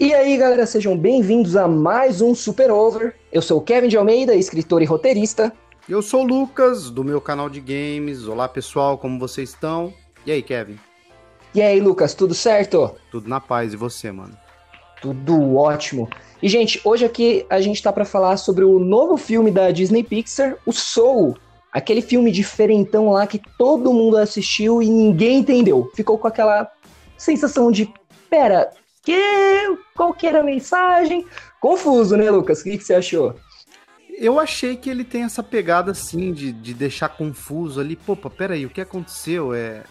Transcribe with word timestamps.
E 0.00 0.14
aí, 0.14 0.34
galera, 0.38 0.64
sejam 0.64 0.96
bem-vindos 0.96 1.56
a 1.56 1.68
mais 1.68 2.22
um 2.22 2.34
Super 2.34 2.70
Over. 2.70 3.14
Eu 3.30 3.42
sou 3.42 3.58
o 3.58 3.60
Kevin 3.60 3.86
de 3.86 3.98
Almeida, 3.98 4.34
escritor 4.34 4.80
e 4.80 4.86
roteirista. 4.86 5.52
Eu 5.86 6.00
sou 6.00 6.22
o 6.22 6.26
Lucas, 6.26 6.88
do 6.88 7.04
meu 7.04 7.20
canal 7.20 7.50
de 7.50 7.60
games. 7.60 8.26
Olá, 8.26 8.48
pessoal, 8.48 8.96
como 8.96 9.18
vocês 9.18 9.50
estão? 9.50 9.92
E 10.24 10.32
aí, 10.32 10.42
Kevin? 10.42 10.78
E 11.54 11.60
aí, 11.60 11.78
Lucas, 11.80 12.14
tudo 12.14 12.32
certo? 12.32 12.96
Tudo 13.10 13.28
na 13.28 13.40
paz, 13.40 13.74
e 13.74 13.76
você, 13.76 14.10
mano? 14.10 14.34
Tudo 15.02 15.56
ótimo. 15.56 16.08
E, 16.42 16.48
gente, 16.48 16.80
hoje 16.82 17.04
aqui 17.04 17.44
a 17.50 17.60
gente 17.60 17.82
tá 17.82 17.92
para 17.92 18.06
falar 18.06 18.38
sobre 18.38 18.64
o 18.64 18.78
novo 18.78 19.18
filme 19.18 19.50
da 19.50 19.70
Disney 19.70 20.02
Pixar, 20.02 20.56
o 20.64 20.72
Soul. 20.72 21.36
Aquele 21.70 22.00
filme 22.00 22.32
diferentão 22.32 23.10
lá 23.10 23.26
que 23.26 23.38
todo 23.58 23.92
mundo 23.92 24.16
assistiu 24.16 24.80
e 24.80 24.88
ninguém 24.88 25.40
entendeu. 25.40 25.90
Ficou 25.94 26.16
com 26.16 26.26
aquela 26.26 26.72
sensação 27.18 27.70
de, 27.70 27.92
pera, 28.30 28.70
que 29.10 29.78
qual 29.94 30.14
que 30.14 30.26
era 30.26 30.40
a 30.40 30.44
mensagem? 30.44 31.26
Confuso, 31.60 32.16
né, 32.16 32.30
Lucas? 32.30 32.60
O 32.60 32.64
que, 32.64 32.78
que 32.78 32.84
você 32.84 32.94
achou? 32.94 33.34
Eu 34.16 34.38
achei 34.38 34.76
que 34.76 34.88
ele 34.88 35.02
tem 35.02 35.24
essa 35.24 35.42
pegada 35.42 35.90
assim 35.90 36.32
de, 36.32 36.52
de 36.52 36.74
deixar 36.74 37.08
confuso 37.08 37.80
ali. 37.80 37.96
Pô, 37.96 38.14
peraí, 38.16 38.64
o 38.64 38.70
que 38.70 38.80
aconteceu? 38.80 39.52
É 39.52 39.82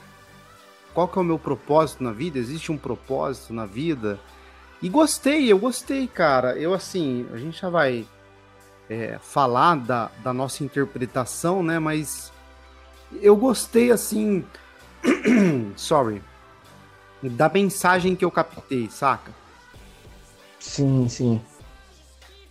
qual 0.93 1.07
que 1.07 1.17
é 1.17 1.21
o 1.21 1.25
meu 1.25 1.37
propósito 1.37 2.03
na 2.03 2.11
vida? 2.11 2.39
Existe 2.39 2.71
um 2.71 2.77
propósito 2.77 3.53
na 3.53 3.65
vida? 3.65 4.19
E 4.81 4.89
gostei, 4.89 5.51
eu 5.51 5.59
gostei, 5.59 6.07
cara. 6.07 6.57
Eu 6.57 6.73
assim, 6.73 7.27
a 7.33 7.37
gente 7.37 7.59
já 7.61 7.69
vai 7.69 8.07
é, 8.89 9.17
falar 9.21 9.75
da, 9.75 10.11
da 10.23 10.33
nossa 10.33 10.63
interpretação, 10.63 11.61
né? 11.61 11.77
Mas 11.79 12.31
eu 13.21 13.35
gostei 13.35 13.91
assim. 13.91 14.45
Sorry 15.75 16.21
da 17.21 17.49
mensagem 17.49 18.15
que 18.15 18.23
eu 18.23 18.31
captei, 18.31 18.89
saca? 18.89 19.31
Sim, 20.59 21.07
sim. 21.09 21.41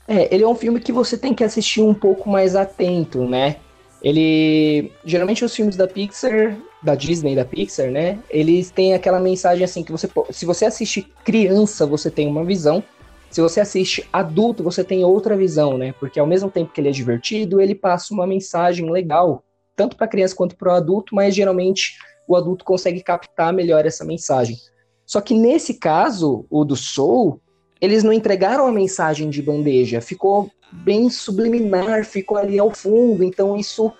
É, 0.06 0.34
ele 0.34 0.42
é 0.42 0.48
um 0.48 0.54
filme 0.54 0.80
que 0.80 0.92
você 0.92 1.18
tem 1.18 1.34
que 1.34 1.44
assistir 1.44 1.82
um 1.82 1.92
pouco 1.92 2.28
mais 2.30 2.56
atento, 2.56 3.24
né? 3.26 3.56
Ele. 4.02 4.90
Geralmente 5.04 5.44
os 5.44 5.54
filmes 5.54 5.76
da 5.76 5.86
Pixar, 5.86 6.56
da 6.82 6.94
Disney 6.94 7.34
da 7.34 7.44
Pixar, 7.44 7.90
né? 7.90 8.18
Eles 8.30 8.70
têm 8.70 8.94
aquela 8.94 9.20
mensagem 9.20 9.64
assim 9.64 9.82
que 9.82 9.92
você. 9.92 10.08
Se 10.30 10.46
você 10.46 10.64
assiste 10.64 11.02
criança, 11.24 11.84
você 11.84 12.10
tem 12.10 12.26
uma 12.26 12.44
visão. 12.44 12.82
Se 13.30 13.42
você 13.42 13.60
assiste 13.60 14.08
adulto, 14.10 14.62
você 14.62 14.82
tem 14.82 15.04
outra 15.04 15.36
visão, 15.36 15.76
né? 15.76 15.92
Porque 16.00 16.18
ao 16.18 16.26
mesmo 16.26 16.50
tempo 16.50 16.72
que 16.72 16.80
ele 16.80 16.88
é 16.88 16.92
divertido, 16.92 17.60
ele 17.60 17.74
passa 17.74 18.14
uma 18.14 18.26
mensagem 18.26 18.90
legal, 18.90 19.44
tanto 19.76 19.96
para 19.96 20.08
criança 20.08 20.34
quanto 20.34 20.56
para 20.56 20.72
o 20.72 20.74
adulto, 20.76 21.14
mas 21.14 21.34
geralmente 21.34 21.98
o 22.28 22.36
adulto 22.36 22.64
consegue 22.64 23.02
captar 23.02 23.52
melhor 23.52 23.86
essa 23.86 24.04
mensagem. 24.04 24.56
Só 25.06 25.22
que 25.22 25.34
nesse 25.34 25.74
caso, 25.74 26.44
o 26.50 26.64
do 26.64 26.76
Soul, 26.76 27.40
eles 27.80 28.04
não 28.04 28.12
entregaram 28.12 28.66
a 28.66 28.72
mensagem 28.72 29.30
de 29.30 29.40
bandeja, 29.40 30.02
ficou 30.02 30.50
bem 30.70 31.08
subliminar, 31.08 32.04
ficou 32.04 32.36
ali 32.36 32.58
ao 32.58 32.70
fundo, 32.70 33.24
então 33.24 33.56
isso 33.56 33.90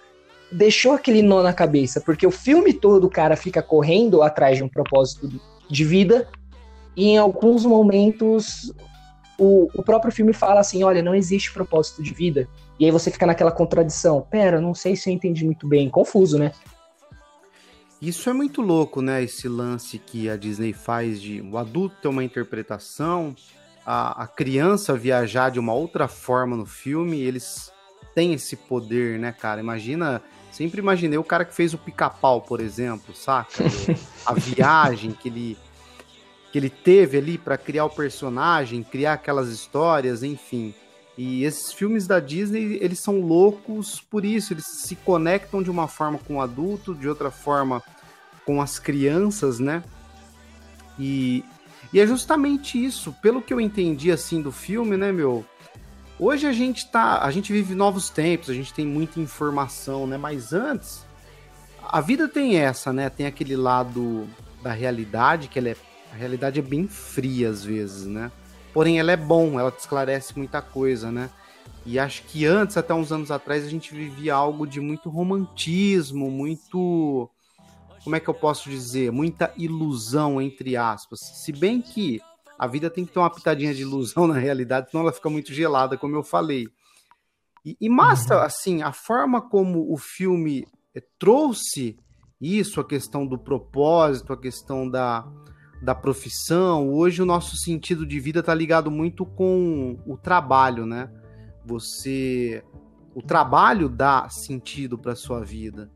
deixou 0.53 0.93
aquele 0.93 1.23
nó 1.23 1.43
na 1.43 1.55
cabeça, 1.55 2.01
porque 2.01 2.27
o 2.27 2.31
filme 2.31 2.75
todo 2.75 3.05
o 3.05 3.11
cara 3.11 3.37
fica 3.37 3.63
correndo 3.63 4.23
atrás 4.23 4.59
de 4.59 4.65
um 4.65 4.69
propósito 4.69 5.31
de 5.71 5.85
vida, 5.85 6.29
e 6.95 7.09
em 7.09 7.17
alguns 7.17 7.65
momentos 7.65 8.73
o, 9.39 9.69
o 9.75 9.83
próprio 9.83 10.13
filme 10.13 10.33
fala 10.33 10.61
assim: 10.61 10.83
olha, 10.83 11.01
não 11.01 11.15
existe 11.15 11.53
propósito 11.53 12.03
de 12.03 12.13
vida. 12.13 12.49
E 12.79 12.85
aí 12.85 12.91
você 12.91 13.11
fica 13.11 13.27
naquela 13.27 13.53
contradição. 13.53 14.21
Pera, 14.21 14.61
não 14.61 14.75
sei 14.75 14.97
se 14.97 15.09
eu 15.09 15.15
entendi 15.15 15.45
muito 15.45 15.67
bem. 15.67 15.89
Confuso, 15.89 16.39
né? 16.39 16.53
Isso 18.01 18.31
é 18.31 18.33
muito 18.33 18.63
louco, 18.63 19.03
né? 19.03 19.23
Esse 19.23 19.49
lance 19.49 19.99
que 19.99 20.31
a 20.31 20.37
Disney 20.37 20.73
faz 20.73 21.21
de 21.21 21.41
o 21.41 21.59
adulto 21.59 21.97
ter 22.01 22.09
uma 22.09 22.23
interpretação, 22.23 23.35
a, 23.85 24.23
a 24.23 24.27
criança 24.27 24.95
viajar 24.95 25.51
de 25.51 25.59
uma 25.59 25.73
outra 25.73 26.07
forma 26.07 26.57
no 26.57 26.67
filme, 26.67 27.21
eles 27.21 27.73
têm 28.15 28.35
esse 28.35 28.55
poder, 28.55 29.19
né, 29.19 29.33
cara? 29.33 29.61
Imagina, 29.61 30.23
sempre 30.53 30.81
imaginei 30.81 31.19
o 31.19 31.25
cara 31.25 31.45
que 31.45 31.55
fez 31.55 31.75
o 31.75 31.79
pica-pau, 31.79 32.41
por 32.41 32.61
exemplo, 32.61 33.15
saca? 33.15 33.65
a 34.25 34.35
viagem 34.35 35.11
que 35.13 35.29
ele 35.29 35.59
que 36.51 36.59
ele 36.59 36.71
teve 36.71 37.19
ali 37.19 37.37
para 37.37 37.59
criar 37.59 37.85
o 37.85 37.91
personagem, 37.91 38.83
criar 38.83 39.15
aquelas 39.15 39.49
histórias, 39.49 40.23
enfim. 40.23 40.75
E 41.19 41.43
esses 41.43 41.73
filmes 41.73 42.07
da 42.07 42.21
Disney, 42.21 42.79
eles 42.81 43.01
são 43.01 43.21
loucos 43.21 44.01
por 44.01 44.25
isso, 44.25 44.53
eles 44.53 44.67
se 44.67 44.95
conectam 44.95 45.61
de 45.61 45.69
uma 45.69 45.89
forma 45.89 46.17
com 46.17 46.37
o 46.37 46.41
adulto, 46.41 46.95
de 46.95 47.09
outra 47.09 47.29
forma 47.29 47.83
com 48.47 48.63
as 48.63 48.79
crianças, 48.79 49.59
né? 49.59 49.83
E, 50.97 51.45
e 51.93 51.99
é 51.99 52.07
justamente 52.07 52.83
isso, 52.83 53.13
pelo 53.21 53.43
que 53.43 53.53
eu 53.53 53.61
entendi 53.61 54.13
assim 54.13 54.41
do 54.41 54.53
filme, 54.53 54.97
né, 54.97 55.11
meu? 55.11 55.45
Hoje 56.21 56.47
a 56.47 56.53
gente 56.53 56.89
tá, 56.89 57.25
a 57.25 57.31
gente 57.33 57.53
vive 57.53 57.75
novos 57.75 58.09
tempos, 58.09 58.49
a 58.49 58.55
gente 58.55 58.73
tem 58.73 58.87
muita 58.87 59.19
informação, 59.19 60.07
né? 60.07 60.17
Mas 60.17 60.53
antes 60.53 61.05
a 61.83 62.01
vida 62.01 62.29
tem 62.29 62.59
essa, 62.59 62.93
né? 62.93 63.11
Tem 63.11 63.27
aquele 63.27 63.57
lado 63.57 64.29
da 64.63 64.73
realidade 64.73 65.49
que 65.49 65.59
ela 65.59 65.71
é, 65.71 65.77
a 66.13 66.15
realidade 66.15 66.61
é 66.61 66.63
bem 66.63 66.87
fria 66.87 67.51
às 67.51 67.65
vezes, 67.65 68.07
né? 68.07 68.31
Porém, 68.79 69.01
ela 69.01 69.11
é 69.11 69.17
bom, 69.17 69.59
ela 69.59 69.73
te 69.73 69.81
esclarece 69.81 70.39
muita 70.39 70.63
coisa, 70.63 71.11
né? 71.11 71.29
E 71.85 71.99
acho 71.99 72.23
que 72.23 72.47
antes, 72.47 72.77
até 72.77 72.95
uns 72.95 73.11
anos 73.11 73.29
atrás, 73.29 73.67
a 73.67 73.69
gente 73.69 73.93
vivia 73.93 74.33
algo 74.33 74.65
de 74.65 74.81
muito 74.81 75.11
romantismo, 75.11 76.31
muito. 76.31 77.29
Como 78.05 78.15
é 78.15 78.21
que 78.21 78.29
eu 78.29 78.35
posso 78.35 78.71
dizer? 78.71 79.11
Muita 79.11 79.53
ilusão, 79.57 80.41
entre 80.41 80.77
aspas. 80.77 81.19
Se 81.45 81.51
bem 81.51 81.83
que 81.83 82.21
a 82.57 82.69
vida 82.69 82.89
tem 82.89 83.05
que 83.05 83.13
ter 83.13 83.19
uma 83.19 83.35
pitadinha 83.35 83.75
de 83.75 83.83
ilusão 83.83 84.29
na 84.31 84.39
realidade, 84.39 84.93
senão 84.93 85.03
ela 85.03 85.13
fica 85.13 85.29
muito 85.29 85.53
gelada, 85.53 85.99
como 85.99 86.15
eu 86.15 86.23
falei. 86.23 86.69
E, 87.67 87.77
e 87.81 87.89
massa, 87.89 88.37
uhum. 88.37 88.43
assim, 88.43 88.83
a 88.83 88.93
forma 88.93 89.43
como 89.43 89.93
o 89.93 89.99
filme 89.99 90.65
é, 90.95 91.03
trouxe 91.19 91.99
isso, 92.41 92.81
a 92.81 92.85
questão 92.85 93.27
do 93.27 93.37
propósito, 93.37 94.33
a 94.33 94.41
questão 94.41 94.89
da, 94.89 95.27
da 95.81 95.95
profissão, 95.95 96.93
hoje 96.93 97.23
o 97.23 97.27
nosso 97.27 97.57
sentido 97.57 98.05
de 98.05 98.19
vida 98.19 98.41
está 98.41 98.55
ligado 98.55 98.91
muito 98.91 99.25
com 99.25 99.99
o 100.07 100.17
trabalho, 100.17 100.85
né? 100.85 101.11
Você 101.65 102.65
o 103.15 103.23
trabalho 103.23 103.89
dá 103.89 104.29
sentido 104.29 104.97
para 104.97 105.17
sua 105.17 105.45
vida. 105.45 105.91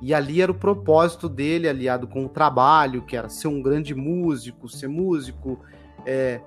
E 0.00 0.12
ali 0.12 0.40
era 0.40 0.52
o 0.52 0.54
propósito 0.54 1.28
dele, 1.28 1.68
aliado 1.68 2.06
com 2.06 2.24
o 2.24 2.28
trabalho, 2.28 3.02
que 3.02 3.16
era 3.16 3.28
ser 3.28 3.48
um 3.48 3.62
grande 3.62 3.94
músico, 3.94 4.68
ser 4.68 4.86
músico, 4.86 5.58
é, 6.06 6.40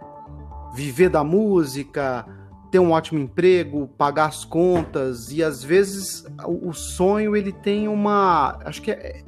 viver 0.74 1.10
da 1.10 1.24
música, 1.24 2.26
ter 2.72 2.80
um 2.80 2.92
ótimo 2.92 3.20
emprego, 3.20 3.88
pagar 3.98 4.28
as 4.28 4.46
contas 4.46 5.32
e 5.32 5.44
às 5.44 5.62
vezes 5.62 6.26
o, 6.46 6.72
sonho 6.72 7.36
ele 7.36 7.52
tem 7.52 7.88
uma, 7.90 8.58
acho 8.64 8.82
que 8.82 8.92
é, 8.92 9.24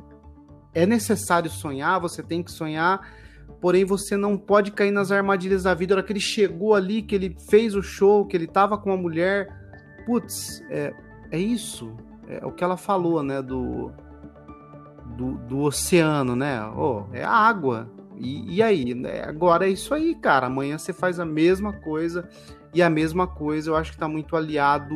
é 0.73 0.85
necessário 0.85 1.49
sonhar, 1.49 1.99
você 1.99 2.23
tem 2.23 2.41
que 2.41 2.51
sonhar 2.51 3.01
porém 3.61 3.85
você 3.85 4.17
não 4.17 4.37
pode 4.37 4.71
cair 4.71 4.91
nas 4.91 5.11
armadilhas 5.11 5.63
da 5.63 5.73
vida. 5.73 5.93
A 5.93 5.97
hora 5.97 6.05
que 6.05 6.11
ele 6.11 6.19
chegou 6.19 6.75
ali, 6.75 7.01
que 7.01 7.15
ele 7.15 7.35
fez 7.49 7.75
o 7.75 7.81
show, 7.81 8.25
que 8.25 8.35
ele 8.35 8.47
tava 8.47 8.77
com 8.77 8.89
uma 8.89 8.97
mulher, 8.97 9.47
putz, 10.05 10.61
é, 10.69 10.93
é 11.31 11.39
isso. 11.39 11.95
É 12.27 12.45
o 12.45 12.51
que 12.51 12.63
ela 12.63 12.77
falou, 12.77 13.23
né, 13.23 13.41
do, 13.41 13.91
do, 15.17 15.33
do 15.47 15.59
oceano, 15.59 16.35
né? 16.35 16.61
Oh, 16.75 17.05
é 17.13 17.23
a 17.23 17.31
água. 17.31 17.89
E, 18.17 18.55
e 18.55 18.63
aí? 18.63 18.93
Né? 18.93 19.23
Agora 19.23 19.67
é 19.67 19.69
isso 19.69 19.93
aí, 19.93 20.15
cara. 20.15 20.47
Amanhã 20.47 20.77
você 20.77 20.93
faz 20.93 21.19
a 21.19 21.25
mesma 21.25 21.73
coisa. 21.73 22.27
E 22.73 22.81
a 22.81 22.89
mesma 22.89 23.27
coisa 23.27 23.69
eu 23.69 23.75
acho 23.75 23.91
que 23.91 23.97
tá 23.97 24.07
muito 24.07 24.35
aliado 24.35 24.95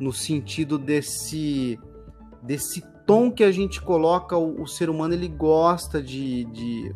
no 0.00 0.12
sentido 0.12 0.78
desse 0.78 1.78
desse 2.42 2.82
tom 3.06 3.30
que 3.30 3.44
a 3.44 3.52
gente 3.52 3.80
coloca 3.80 4.36
o, 4.36 4.62
o 4.62 4.66
ser 4.66 4.90
humano 4.90 5.14
ele 5.14 5.28
gosta 5.28 6.02
de, 6.02 6.44
de 6.46 6.92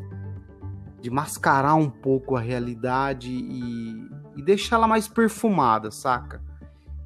de 1.00 1.10
mascarar 1.10 1.74
um 1.74 1.90
pouco 1.90 2.36
a 2.36 2.40
realidade 2.40 3.30
e, 3.30 4.08
e 4.36 4.42
deixá-la 4.42 4.88
mais 4.88 5.06
perfumada, 5.08 5.90
saca? 5.90 6.42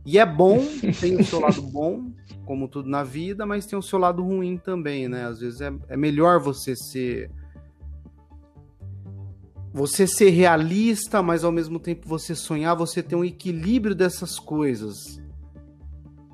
E 0.05 0.19
é 0.19 0.27
bom, 0.27 0.59
tem 1.01 1.17
o 1.17 1.25
seu 1.25 1.41
lado 1.41 1.61
bom, 1.63 2.11
como 2.45 2.69
tudo 2.69 2.89
na 2.89 3.03
vida, 3.03 3.45
mas 3.45 3.67
tem 3.67 3.79
o 3.79 3.83
seu 3.83 3.99
lado 3.99 4.23
ruim 4.23 4.57
também, 4.57 5.09
né? 5.09 5.27
Às 5.27 5.41
vezes 5.41 5.61
é, 5.61 5.73
é 5.89 5.97
melhor 5.97 6.41
você 6.41 6.75
ser. 6.75 7.31
Você 9.73 10.05
ser 10.05 10.31
realista, 10.31 11.23
mas 11.23 11.45
ao 11.45 11.53
mesmo 11.53 11.79
tempo 11.79 12.09
você 12.09 12.35
sonhar, 12.35 12.75
você 12.75 13.05
ter 13.05 13.15
um 13.15 13.25
equilíbrio 13.25 13.95
dessas 13.95 14.37
coisas. 14.37 15.23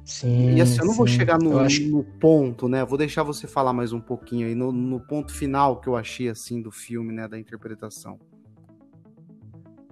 Sim, 0.06 0.54
e 0.54 0.60
assim, 0.60 0.78
eu 0.78 0.84
não 0.84 0.92
sim. 0.92 0.98
vou 0.98 1.06
chegar 1.08 1.36
no, 1.36 1.58
acho... 1.58 1.82
no, 1.88 2.04
ponto, 2.04 2.68
né? 2.68 2.84
Vou 2.84 2.96
deixar 2.96 3.24
você 3.24 3.48
falar 3.48 3.72
mais 3.72 3.92
um 3.92 3.98
pouquinho 3.98 4.46
aí, 4.46 4.54
no, 4.54 4.70
no, 4.70 5.00
ponto 5.00 5.34
final 5.34 5.80
que 5.80 5.88
eu 5.88 5.96
achei, 5.96 6.28
assim, 6.28 6.62
do 6.62 6.70
filme, 6.70 7.12
né? 7.12 7.26
Da 7.26 7.36
interpretação. 7.36 8.16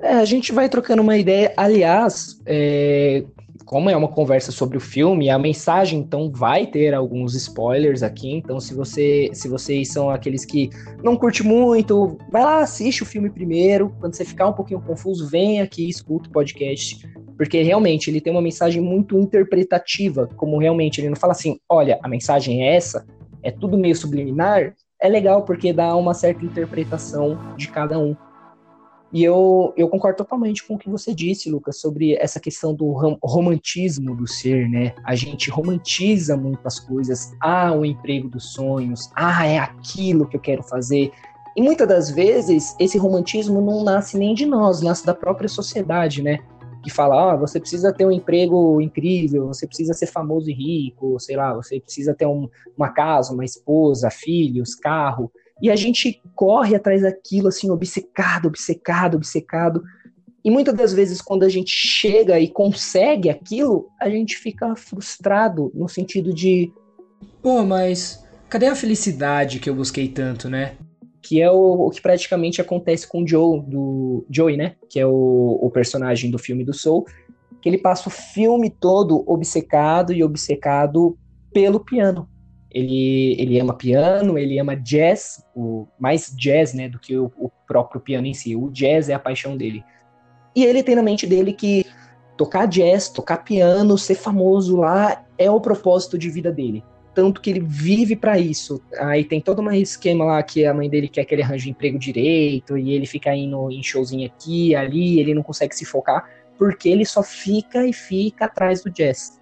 É, 0.00 0.12
a 0.12 0.24
gente 0.24 0.52
vai 0.52 0.68
trocando 0.68 1.02
uma 1.02 1.16
ideia. 1.16 1.52
Aliás, 1.56 2.40
é, 2.46 3.24
como 3.64 3.90
é 3.90 3.96
uma 3.96 4.06
conversa 4.06 4.52
sobre 4.52 4.76
o 4.76 4.80
filme, 4.80 5.30
a 5.30 5.38
mensagem 5.38 5.98
então 5.98 6.30
vai 6.30 6.64
ter 6.64 6.94
alguns 6.94 7.34
spoilers 7.34 8.04
aqui. 8.04 8.30
Então, 8.30 8.60
se 8.60 8.72
você, 8.72 9.30
se 9.32 9.48
vocês 9.48 9.88
são 9.88 10.10
aqueles 10.10 10.44
que 10.44 10.70
não 11.02 11.16
curte 11.16 11.42
muito, 11.42 12.16
vai 12.30 12.44
lá, 12.44 12.60
assiste 12.60 13.02
o 13.02 13.06
filme 13.06 13.30
primeiro. 13.30 13.92
Quando 13.98 14.14
você 14.14 14.24
ficar 14.24 14.46
um 14.46 14.52
pouquinho 14.52 14.80
confuso, 14.80 15.26
vem 15.26 15.60
aqui, 15.60 15.88
escuta 15.88 16.28
o 16.28 16.32
podcast, 16.32 17.04
porque 17.36 17.62
realmente 17.62 18.10
ele 18.10 18.20
tem 18.20 18.32
uma 18.32 18.42
mensagem 18.42 18.80
muito 18.80 19.18
interpretativa, 19.18 20.28
como 20.36 20.58
realmente 20.58 21.00
ele 21.00 21.08
não 21.08 21.16
fala 21.16 21.32
assim, 21.32 21.58
olha, 21.68 21.98
a 22.02 22.08
mensagem 22.08 22.62
é 22.62 22.76
essa, 22.76 23.06
é 23.42 23.50
tudo 23.50 23.78
meio 23.78 23.94
subliminar. 23.94 24.74
É 25.00 25.08
legal 25.08 25.42
porque 25.42 25.72
dá 25.72 25.94
uma 25.96 26.14
certa 26.14 26.44
interpretação 26.44 27.38
de 27.56 27.68
cada 27.68 27.98
um. 27.98 28.16
E 29.12 29.22
eu, 29.22 29.72
eu 29.76 29.88
concordo 29.88 30.16
totalmente 30.16 30.66
com 30.66 30.74
o 30.74 30.78
que 30.78 30.88
você 30.88 31.14
disse, 31.14 31.48
Lucas, 31.48 31.80
sobre 31.80 32.16
essa 32.16 32.40
questão 32.40 32.74
do 32.74 32.90
romantismo 33.22 34.16
do 34.16 34.26
ser, 34.26 34.68
né? 34.68 34.92
A 35.04 35.14
gente 35.14 35.50
romantiza 35.50 36.36
muito 36.36 36.66
as 36.66 36.80
coisas. 36.80 37.32
Ah, 37.40 37.72
o 37.72 37.84
emprego 37.84 38.28
dos 38.28 38.52
sonhos. 38.54 39.12
Ah, 39.14 39.46
é 39.46 39.58
aquilo 39.58 40.26
que 40.26 40.36
eu 40.36 40.40
quero 40.40 40.64
fazer. 40.64 41.12
E 41.56 41.62
muitas 41.62 41.86
das 41.86 42.10
vezes, 42.10 42.74
esse 42.80 42.98
romantismo 42.98 43.60
não 43.60 43.84
nasce 43.84 44.18
nem 44.18 44.34
de 44.34 44.44
nós, 44.44 44.80
nasce 44.80 45.06
da 45.06 45.14
própria 45.14 45.48
sociedade, 45.48 46.20
né? 46.20 46.40
Que 46.84 46.90
fala, 46.90 47.32
ah, 47.32 47.36
você 47.36 47.58
precisa 47.58 47.92
ter 47.92 48.04
um 48.04 48.12
emprego 48.12 48.78
incrível, 48.78 49.46
você 49.46 49.66
precisa 49.66 49.94
ser 49.94 50.06
famoso 50.06 50.50
e 50.50 50.52
rico, 50.52 51.18
sei 51.18 51.34
lá, 51.34 51.54
você 51.54 51.80
precisa 51.80 52.12
ter 52.12 52.26
um, 52.26 52.46
uma 52.76 52.90
casa, 52.90 53.32
uma 53.32 53.44
esposa, 53.44 54.10
filhos, 54.10 54.74
carro. 54.74 55.32
E 55.62 55.70
a 55.70 55.76
gente 55.76 56.20
corre 56.34 56.76
atrás 56.76 57.00
daquilo, 57.00 57.48
assim, 57.48 57.70
obcecado, 57.70 58.48
obcecado, 58.48 59.16
obcecado. 59.16 59.82
E 60.44 60.50
muitas 60.50 60.74
das 60.74 60.92
vezes, 60.92 61.22
quando 61.22 61.42
a 61.42 61.48
gente 61.48 61.72
chega 61.72 62.38
e 62.38 62.48
consegue 62.48 63.30
aquilo, 63.30 63.88
a 63.98 64.10
gente 64.10 64.36
fica 64.36 64.76
frustrado 64.76 65.72
no 65.74 65.88
sentido 65.88 66.34
de. 66.34 66.70
Pô, 67.40 67.64
mas 67.64 68.22
cadê 68.50 68.66
a 68.66 68.76
felicidade 68.76 69.58
que 69.58 69.70
eu 69.70 69.74
busquei 69.74 70.06
tanto, 70.06 70.50
né? 70.50 70.76
Que 71.24 71.40
é 71.40 71.50
o, 71.50 71.86
o 71.86 71.90
que 71.90 72.02
praticamente 72.02 72.60
acontece 72.60 73.08
com 73.08 73.22
o 73.22 73.26
Joe, 73.26 73.62
do 73.62 74.26
Joey, 74.28 74.58
né? 74.58 74.76
Que 74.90 75.00
é 75.00 75.06
o, 75.06 75.58
o 75.62 75.70
personagem 75.70 76.30
do 76.30 76.38
filme 76.38 76.62
do 76.62 76.74
Soul. 76.74 77.06
Que 77.62 77.68
ele 77.70 77.78
passa 77.78 78.10
o 78.10 78.12
filme 78.12 78.68
todo 78.68 79.24
obcecado 79.26 80.12
e 80.12 80.22
obcecado 80.22 81.16
pelo 81.50 81.80
piano. 81.80 82.28
Ele, 82.70 83.36
ele 83.40 83.58
ama 83.58 83.72
piano, 83.72 84.36
ele 84.36 84.58
ama 84.58 84.76
jazz, 84.76 85.42
o, 85.56 85.86
mais 85.98 86.34
jazz 86.36 86.74
né, 86.74 86.90
do 86.90 86.98
que 86.98 87.16
o, 87.16 87.32
o 87.38 87.48
próprio 87.66 88.02
piano 88.02 88.26
em 88.26 88.34
si. 88.34 88.54
O 88.54 88.68
jazz 88.68 89.08
é 89.08 89.14
a 89.14 89.18
paixão 89.18 89.56
dele. 89.56 89.82
E 90.54 90.62
ele 90.62 90.82
tem 90.82 90.94
na 90.94 91.02
mente 91.02 91.26
dele 91.26 91.54
que 91.54 91.86
tocar 92.36 92.66
jazz, 92.66 93.08
tocar 93.08 93.38
piano, 93.38 93.96
ser 93.96 94.16
famoso 94.16 94.76
lá 94.76 95.24
é 95.38 95.50
o 95.50 95.60
propósito 95.60 96.18
de 96.18 96.28
vida 96.28 96.52
dele. 96.52 96.84
Tanto 97.14 97.40
que 97.40 97.50
ele 97.50 97.60
vive 97.60 98.16
para 98.16 98.38
isso. 98.38 98.82
Aí 98.98 99.24
tem 99.24 99.40
todo 99.40 99.62
um 99.62 99.70
esquema 99.70 100.24
lá 100.24 100.42
que 100.42 100.66
a 100.66 100.74
mãe 100.74 100.90
dele 100.90 101.08
quer 101.08 101.24
que 101.24 101.34
ele 101.34 101.42
arranje 101.42 101.68
um 101.68 101.70
emprego 101.70 101.98
direito 101.98 102.76
e 102.76 102.92
ele 102.92 103.06
fica 103.06 103.34
indo 103.34 103.70
em 103.70 103.82
showzinho 103.82 104.26
aqui, 104.26 104.74
ali, 104.74 105.20
ele 105.20 105.32
não 105.32 105.42
consegue 105.42 105.74
se 105.76 105.84
focar 105.84 106.28
porque 106.58 106.88
ele 106.88 107.04
só 107.04 107.22
fica 107.22 107.86
e 107.86 107.92
fica 107.92 108.46
atrás 108.46 108.82
do 108.82 108.90
jazz. 108.90 109.40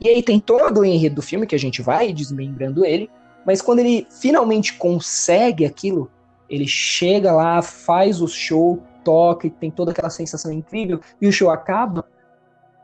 E 0.00 0.08
aí 0.08 0.22
tem 0.22 0.40
todo 0.40 0.80
o 0.80 0.84
enredo 0.84 1.16
do 1.16 1.22
filme 1.22 1.46
que 1.46 1.54
a 1.54 1.58
gente 1.58 1.82
vai 1.82 2.12
desmembrando 2.12 2.84
ele, 2.84 3.10
mas 3.46 3.60
quando 3.60 3.80
ele 3.80 4.06
finalmente 4.10 4.74
consegue 4.74 5.64
aquilo, 5.64 6.10
ele 6.48 6.66
chega 6.66 7.32
lá, 7.32 7.60
faz 7.62 8.20
o 8.20 8.28
show, 8.28 8.82
toca 9.04 9.46
e 9.46 9.50
tem 9.50 9.70
toda 9.70 9.92
aquela 9.92 10.10
sensação 10.10 10.50
incrível, 10.50 11.00
e 11.20 11.26
o 11.26 11.32
show 11.32 11.50
acaba, 11.50 12.06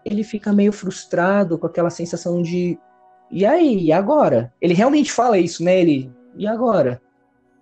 ele 0.04 0.22
fica 0.22 0.52
meio 0.52 0.72
frustrado 0.72 1.58
com 1.58 1.66
aquela 1.66 1.90
sensação 1.90 2.42
de 2.42 2.78
e 3.30 3.44
aí, 3.44 3.84
e 3.84 3.92
agora? 3.92 4.52
Ele 4.60 4.74
realmente 4.74 5.10
fala 5.12 5.38
isso, 5.38 5.62
né? 5.64 5.80
Ele, 5.80 6.10
e 6.36 6.46
agora? 6.46 7.00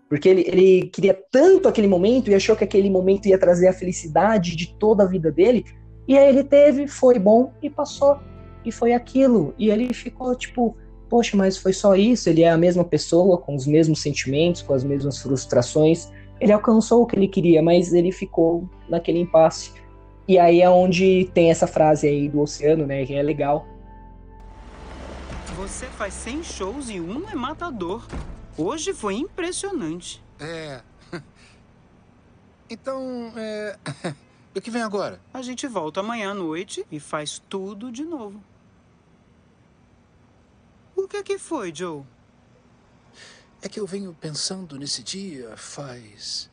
Porque 0.09 0.29
ele, 0.29 0.45
ele 0.47 0.89
queria 0.89 1.19
tanto 1.31 1.69
aquele 1.69 1.89
momento 1.89 2.31
e 2.31 2.35
achou 2.35 2.55
que 2.55 2.65
aquele 2.65 2.91
momento 2.91 3.27
ia 3.27 3.39
trazer 3.39 3.69
a 3.69 3.73
felicidade 3.73 4.55
de 4.55 4.75
toda 4.75 5.05
a 5.05 5.07
vida 5.07 5.31
dele. 5.33 5.65
E 6.07 6.19
aí 6.19 6.29
ele 6.29 6.45
teve, 6.45 6.87
foi 6.87 7.19
bom 7.19 7.53
e 7.63 7.71
passou 7.71 8.19
e 8.65 8.71
foi 8.71 8.93
aquilo. 8.93 9.55
E 9.59 9.71
ele 9.71 9.93
ficou 9.93 10.35
tipo, 10.35 10.77
poxa, 11.09 11.37
mas 11.37 11.57
foi 11.57 11.73
só 11.73 11.95
isso? 11.95 12.29
Ele 12.29 12.43
é 12.43 12.51
a 12.51 12.57
mesma 12.57 12.85
pessoa, 12.85 13.39
com 13.39 13.55
os 13.55 13.67
mesmos 13.67 14.03
sentimentos, 14.03 14.63
com 14.63 14.75
as 14.75 14.85
mesmas 14.85 15.19
frustrações. 15.19 16.11
Ele 16.41 16.53
alcançou 16.53 17.03
o 17.03 17.07
que 17.07 17.17
ele 17.17 17.29
queria, 17.29 17.63
mas 17.63 17.93
ele 17.93 18.13
ficou 18.13 18.69
naquele 18.89 19.21
impasse. 19.21 19.73
E 20.27 20.39
aí 20.39 20.61
é 20.61 20.69
onde 20.69 21.31
tem 21.35 21.51
essa 21.51 21.67
frase 21.67 22.09
aí 22.09 22.29
do 22.29 22.41
oceano, 22.41 22.87
né, 22.87 23.05
que 23.05 23.15
é 23.15 23.23
legal. 23.23 23.67
Você 25.57 25.87
faz 25.91 26.13
100 26.15 26.43
shows 26.43 26.91
e 26.91 27.01
um 27.01 27.29
é 27.29 27.35
matador. 27.37 28.05
Hoje 28.59 28.93
foi 28.93 29.15
impressionante. 29.15 30.23
É. 30.39 30.83
Então, 32.69 33.31
é... 33.37 33.79
o 34.57 34.61
que 34.61 34.71
vem 34.71 34.81
agora? 34.81 35.21
A 35.35 35.43
gente 35.43 35.69
volta 35.69 36.01
amanhã 36.01 36.31
à 36.31 36.35
noite 36.35 36.85
e 36.91 36.99
faz 36.99 37.39
tudo 37.39 37.93
de 37.93 38.05
novo. 38.05 38.43
O 40.97 41.07
que 41.07 41.19
é 41.19 41.23
que 41.23 41.39
foi, 41.39 41.73
Joe? 41.75 42.03
É 43.61 43.69
que 43.69 43.79
eu 43.79 43.87
venho 43.87 44.17
pensando 44.19 44.79
nesse 44.79 45.03
dia 45.03 45.55
faz. 45.59 46.51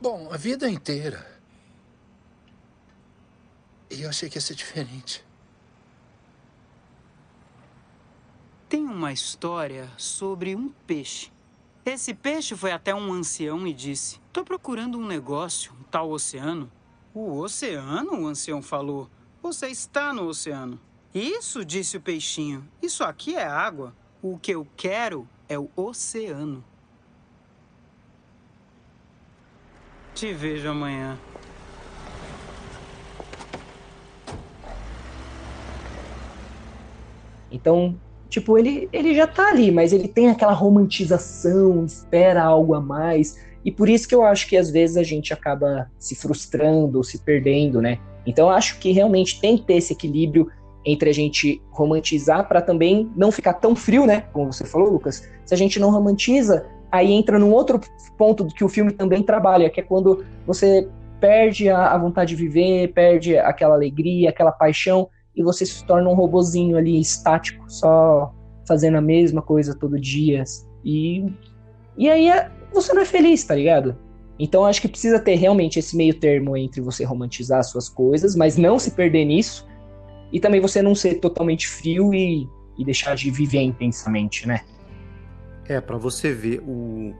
Bom, 0.00 0.32
a 0.32 0.38
vida 0.38 0.70
inteira. 0.70 1.38
E 3.90 4.02
eu 4.02 4.08
achei 4.08 4.30
que 4.30 4.38
ia 4.38 4.42
ser 4.42 4.54
diferente. 4.54 5.25
Tem 8.68 8.84
uma 8.84 9.12
história 9.12 9.88
sobre 9.96 10.56
um 10.56 10.70
peixe. 10.86 11.30
Esse 11.84 12.12
peixe 12.12 12.56
foi 12.56 12.72
até 12.72 12.92
um 12.92 13.12
ancião 13.12 13.64
e 13.64 13.72
disse: 13.72 14.20
Tô 14.32 14.44
procurando 14.44 14.98
um 14.98 15.06
negócio, 15.06 15.72
um 15.80 15.84
tal 15.84 16.10
oceano. 16.10 16.70
O 17.14 17.38
oceano? 17.38 18.22
O 18.22 18.26
ancião 18.26 18.60
falou. 18.60 19.08
Você 19.40 19.68
está 19.68 20.12
no 20.12 20.26
oceano. 20.26 20.80
Isso, 21.14 21.64
disse 21.64 21.96
o 21.96 22.00
peixinho. 22.00 22.68
Isso 22.82 23.04
aqui 23.04 23.36
é 23.36 23.46
água. 23.46 23.94
O 24.20 24.36
que 24.36 24.50
eu 24.50 24.66
quero 24.76 25.28
é 25.48 25.56
o 25.56 25.70
oceano. 25.76 26.64
Te 30.12 30.34
vejo 30.34 30.68
amanhã. 30.68 31.16
Então, 37.48 37.96
tipo, 38.28 38.58
ele, 38.58 38.88
ele 38.92 39.14
já 39.14 39.26
tá 39.26 39.48
ali, 39.48 39.70
mas 39.70 39.92
ele 39.92 40.08
tem 40.08 40.28
aquela 40.28 40.52
romantização, 40.52 41.84
espera 41.84 42.42
algo 42.42 42.74
a 42.74 42.80
mais. 42.80 43.38
E 43.64 43.70
por 43.70 43.88
isso 43.88 44.08
que 44.08 44.14
eu 44.14 44.22
acho 44.22 44.48
que 44.48 44.56
às 44.56 44.70
vezes 44.70 44.96
a 44.96 45.02
gente 45.02 45.32
acaba 45.32 45.90
se 45.98 46.14
frustrando, 46.14 47.02
se 47.02 47.18
perdendo, 47.18 47.80
né? 47.80 47.98
Então 48.26 48.48
eu 48.48 48.54
acho 48.54 48.78
que 48.78 48.92
realmente 48.92 49.40
tem 49.40 49.56
que 49.56 49.64
ter 49.64 49.74
esse 49.74 49.92
equilíbrio 49.92 50.50
entre 50.84 51.10
a 51.10 51.12
gente 51.12 51.60
romantizar 51.70 52.46
para 52.46 52.62
também 52.62 53.10
não 53.16 53.32
ficar 53.32 53.54
tão 53.54 53.74
frio, 53.74 54.06
né? 54.06 54.24
Como 54.32 54.52
você 54.52 54.64
falou, 54.64 54.88
Lucas. 54.88 55.28
Se 55.44 55.52
a 55.52 55.56
gente 55.56 55.80
não 55.80 55.90
romantiza, 55.90 56.64
aí 56.92 57.12
entra 57.12 57.38
num 57.38 57.52
outro 57.52 57.80
ponto 58.16 58.46
que 58.46 58.64
o 58.64 58.68
filme 58.68 58.92
também 58.92 59.22
trabalha, 59.22 59.68
que 59.68 59.80
é 59.80 59.82
quando 59.82 60.24
você 60.46 60.88
perde 61.20 61.68
a 61.68 61.96
vontade 61.98 62.36
de 62.36 62.36
viver, 62.36 62.92
perde 62.92 63.36
aquela 63.36 63.74
alegria, 63.74 64.30
aquela 64.30 64.52
paixão, 64.52 65.08
e 65.36 65.42
você 65.42 65.66
se 65.66 65.84
torna 65.84 66.08
um 66.08 66.14
robozinho 66.14 66.76
ali 66.76 66.98
estático, 66.98 67.70
só 67.70 68.34
fazendo 68.66 68.96
a 68.96 69.00
mesma 69.00 69.42
coisa 69.42 69.74
todo 69.74 70.00
dia. 70.00 70.42
E, 70.84 71.24
e 71.96 72.08
aí 72.08 72.28
é, 72.30 72.50
você 72.72 72.92
não 72.92 73.02
é 73.02 73.04
feliz, 73.04 73.44
tá 73.44 73.54
ligado? 73.54 73.96
Então 74.38 74.64
acho 74.64 74.80
que 74.80 74.88
precisa 74.88 75.20
ter 75.20 75.34
realmente 75.34 75.78
esse 75.78 75.96
meio 75.96 76.14
termo 76.14 76.56
entre 76.56 76.80
você 76.80 77.04
romantizar 77.04 77.62
suas 77.64 77.88
coisas, 77.88 78.34
mas 78.34 78.56
não 78.56 78.78
se 78.78 78.90
perder 78.92 79.24
nisso, 79.24 79.66
e 80.32 80.40
também 80.40 80.60
você 80.60 80.82
não 80.82 80.94
ser 80.94 81.16
totalmente 81.16 81.68
frio 81.68 82.12
e, 82.12 82.48
e 82.78 82.84
deixar 82.84 83.14
de 83.14 83.30
viver 83.30 83.62
intensamente, 83.62 84.46
né? 84.48 84.62
É, 85.68 85.80
para 85.80 85.96
você 85.96 86.32
ver, 86.32 86.60
o, 86.60 87.14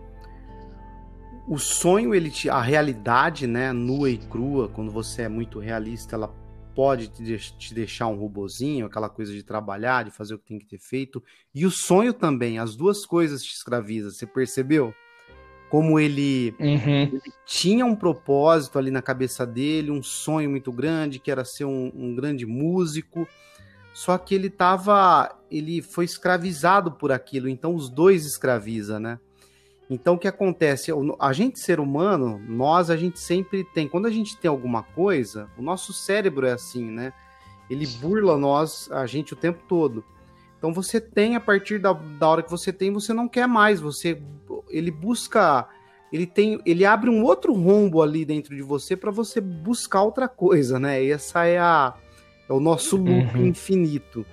o 1.49 1.59
sonho, 1.59 2.15
ele 2.15 2.31
te, 2.31 2.49
a 2.49 2.61
realidade, 2.61 3.47
né, 3.47 3.73
nua 3.73 4.11
e 4.11 4.19
crua, 4.19 4.69
quando 4.69 4.91
você 4.91 5.23
é 5.23 5.29
muito 5.29 5.59
realista, 5.59 6.15
ela 6.17 6.33
pode 6.77 7.09
te, 7.09 7.75
deixar 7.75 8.07
um 8.07 8.17
robozinho, 8.17 8.85
aquela 8.85 9.09
coisa 9.09 9.33
de 9.33 9.43
trabalhar, 9.43 10.05
de 10.05 10.11
fazer 10.11 10.35
o 10.35 10.39
que 10.39 10.45
tem 10.45 10.59
que 10.59 10.67
ter 10.67 10.79
feito. 10.79 11.25
E 11.55 11.65
o 11.65 11.71
sonho 11.71 12.13
também, 12.13 12.59
as 12.59 12.77
duas 12.77 13.07
coisas 13.07 13.43
te 13.43 13.55
escravizam, 13.55 14.11
você 14.11 14.27
percebeu? 14.27 14.95
como 15.69 15.99
ele, 15.99 16.55
uhum. 16.61 17.03
ele, 17.13 17.23
tinha 17.45 17.85
um 17.85 17.97
propósito 17.97 18.79
ali 18.79 18.89
na 18.89 19.03
cabeça 19.03 19.45
dele, 19.45 19.91
um 19.91 20.01
sonho 20.01 20.49
muito 20.49 20.71
grande, 20.71 21.19
que 21.19 21.29
era 21.29 21.45
ser 21.45 21.65
um, 21.65 21.91
um 21.93 22.15
grande 22.15 22.47
músico, 22.47 23.27
só 23.93 24.17
que 24.17 24.33
ele 24.33 24.49
tava, 24.49 25.37
ele 25.51 25.83
foi 25.83 26.05
escravizado 26.05 26.93
por 26.93 27.11
aquilo, 27.11 27.49
então 27.49 27.75
os 27.75 27.91
dois 27.91 28.25
escraviza, 28.25 29.01
né? 29.01 29.19
Então 29.89 30.15
o 30.15 30.19
que 30.19 30.27
acontece? 30.27 30.91
A 31.19 31.33
gente 31.33 31.61
ser 31.61 31.79
humano, 31.79 32.41
nós 32.49 32.91
a 32.91 32.97
gente 32.97 33.21
sempre 33.21 33.63
tem, 33.63 33.89
quando 33.89 34.07
a 34.07 34.11
gente 34.11 34.37
tem 34.37 34.49
alguma 34.49 34.83
coisa, 34.83 35.49
o 35.57 35.63
nosso 35.63 35.93
cérebro 35.93 36.47
é 36.47 36.53
assim, 36.53 36.91
né? 36.91 37.13
ele 37.69 37.87
burla 37.87 38.37
nós, 38.37 38.91
a 38.91 39.07
gente 39.07 39.33
o 39.33 39.37
tempo 39.37 39.63
todo. 39.69 40.05
Então 40.59 40.73
você 40.73 41.01
tem 41.01 41.37
a 41.37 41.41
partir 41.41 41.79
da, 41.79 41.93
da 41.93 42.29
hora 42.29 42.43
que 42.43 42.51
você 42.51 42.73
tem, 42.73 42.93
você 42.93 43.13
não 43.13 43.29
quer 43.29 43.47
mais, 43.47 43.81
você 43.81 44.21
ele 44.71 44.91
busca 44.91 45.69
ele 46.13 46.27
tem 46.27 46.61
ele 46.65 46.85
abre 46.85 47.11
um 47.11 47.23
outro 47.23 47.53
rombo 47.53 48.01
ali 48.01 48.25
dentro 48.25 48.55
de 48.55 48.63
você 48.63 48.97
para 48.97 49.11
você 49.11 49.41
buscar 49.41 50.03
outra 50.03 50.29
coisa, 50.29 50.79
né? 50.79 51.03
E 51.03 51.11
essa 51.11 51.45
é 51.45 51.59
a 51.59 51.95
é 52.49 52.53
o 52.53 52.61
nosso 52.61 52.97
loop 52.97 53.37
uhum. 53.37 53.47
infinito. 53.47 54.25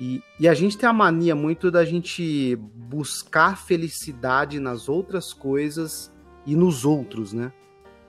E, 0.00 0.22
e, 0.40 0.48
a 0.48 0.54
gente 0.54 0.76
tem 0.76 0.88
a 0.88 0.92
mania 0.92 1.36
muito 1.36 1.70
da 1.70 1.84
gente 1.84 2.56
buscar 2.56 3.56
felicidade 3.56 4.58
nas 4.58 4.88
outras 4.88 5.32
coisas 5.32 6.12
e 6.44 6.56
nos 6.56 6.84
outros, 6.84 7.32
né? 7.32 7.52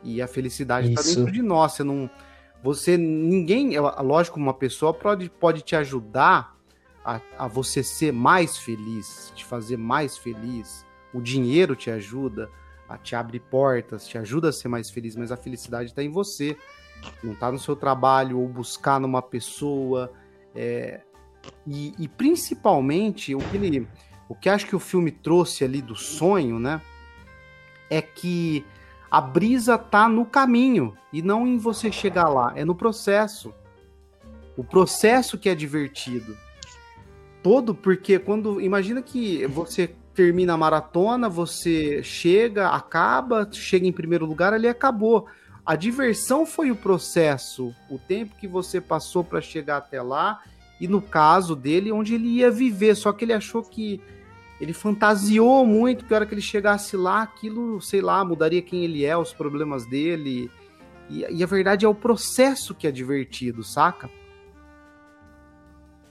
E 0.03 0.21
a 0.21 0.27
felicidade 0.27 0.89
está 0.89 1.01
dentro 1.01 1.31
de 1.31 1.41
nós. 1.41 1.73
Você 1.73 1.83
não. 1.83 2.09
Você. 2.63 2.97
Ninguém. 2.97 3.75
É, 3.75 3.79
lógico, 3.79 4.39
uma 4.39 4.53
pessoa 4.53 4.93
pode, 4.93 5.29
pode 5.29 5.61
te 5.61 5.75
ajudar 5.75 6.55
a, 7.03 7.21
a 7.37 7.47
você 7.47 7.83
ser 7.83 8.11
mais 8.11 8.57
feliz, 8.57 9.31
te 9.35 9.45
fazer 9.45 9.77
mais 9.77 10.17
feliz. 10.17 10.85
O 11.13 11.21
dinheiro 11.21 11.75
te 11.75 11.91
ajuda, 11.91 12.49
a 12.89 12.97
te 12.97 13.15
abre 13.15 13.39
portas, 13.39 14.07
te 14.07 14.17
ajuda 14.17 14.49
a 14.49 14.51
ser 14.51 14.67
mais 14.67 14.89
feliz, 14.89 15.15
mas 15.15 15.31
a 15.31 15.37
felicidade 15.37 15.91
está 15.91 16.03
em 16.03 16.09
você. 16.09 16.57
Não 17.23 17.33
está 17.33 17.51
no 17.51 17.59
seu 17.59 17.75
trabalho 17.75 18.39
ou 18.39 18.47
buscar 18.47 18.99
numa 18.99 19.21
pessoa. 19.21 20.11
É, 20.55 21.01
e, 21.67 21.93
e, 21.97 22.07
principalmente 22.07 23.33
o 23.33 23.39
que 23.39 23.57
ele, 23.57 23.87
o 24.29 24.35
que 24.35 24.49
acho 24.49 24.67
que 24.67 24.75
o 24.75 24.79
filme 24.79 25.11
trouxe 25.11 25.63
ali 25.63 25.81
do 25.81 25.95
sonho, 25.95 26.59
né? 26.59 26.81
É 27.89 28.01
que 28.01 28.65
a 29.09 29.21
brisa 29.21 29.77
tá 29.77 30.07
no 30.07 30.25
caminho 30.25 30.95
e 31.11 31.21
não 31.21 31.47
em 31.47 31.57
você 31.57 31.91
chegar 31.91 32.27
lá, 32.27 32.53
é 32.55 32.63
no 32.63 32.75
processo. 32.75 33.53
O 34.57 34.63
processo 34.63 35.37
que 35.37 35.49
é 35.49 35.55
divertido. 35.55 36.37
Todo 37.41 37.75
porque 37.75 38.19
quando 38.19 38.59
imagina 38.59 39.01
que 39.01 39.45
você 39.47 39.95
termina 40.13 40.53
a 40.53 40.57
maratona, 40.57 41.27
você 41.27 42.01
chega, 42.01 42.69
acaba, 42.69 43.47
chega 43.51 43.85
em 43.85 43.91
primeiro 43.91 44.25
lugar, 44.25 44.53
ali 44.53 44.67
acabou. 44.67 45.27
A 45.65 45.75
diversão 45.75 46.45
foi 46.45 46.71
o 46.71 46.75
processo, 46.75 47.73
o 47.89 47.97
tempo 47.97 48.35
que 48.35 48.47
você 48.47 48.79
passou 48.79 49.23
para 49.23 49.41
chegar 49.41 49.77
até 49.77 50.01
lá 50.01 50.41
e 50.79 50.87
no 50.87 51.01
caso 51.01 51.55
dele, 51.55 51.91
onde 51.91 52.15
ele 52.15 52.27
ia 52.27 52.51
viver. 52.51 52.95
Só 52.95 53.11
que 53.11 53.25
ele 53.25 53.33
achou 53.33 53.63
que 53.63 54.01
ele 54.59 54.73
fantasiou 54.73 55.65
muito 55.65 56.05
que 56.05 56.13
a 56.13 56.17
hora 56.17 56.25
que 56.25 56.33
ele 56.33 56.41
chegasse 56.41 56.95
lá, 56.95 57.21
aquilo, 57.21 57.81
sei 57.81 58.01
lá, 58.01 58.23
mudaria 58.23 58.61
quem 58.61 58.83
ele 58.83 59.05
é, 59.05 59.15
os 59.17 59.33
problemas 59.33 59.85
dele. 59.85 60.49
E, 61.09 61.25
e 61.29 61.43
a 61.43 61.47
verdade 61.47 61.85
é 61.85 61.89
o 61.89 61.95
processo 61.95 62.73
que 62.73 62.87
é 62.87 62.91
divertido, 62.91 63.63
saca? 63.63 64.09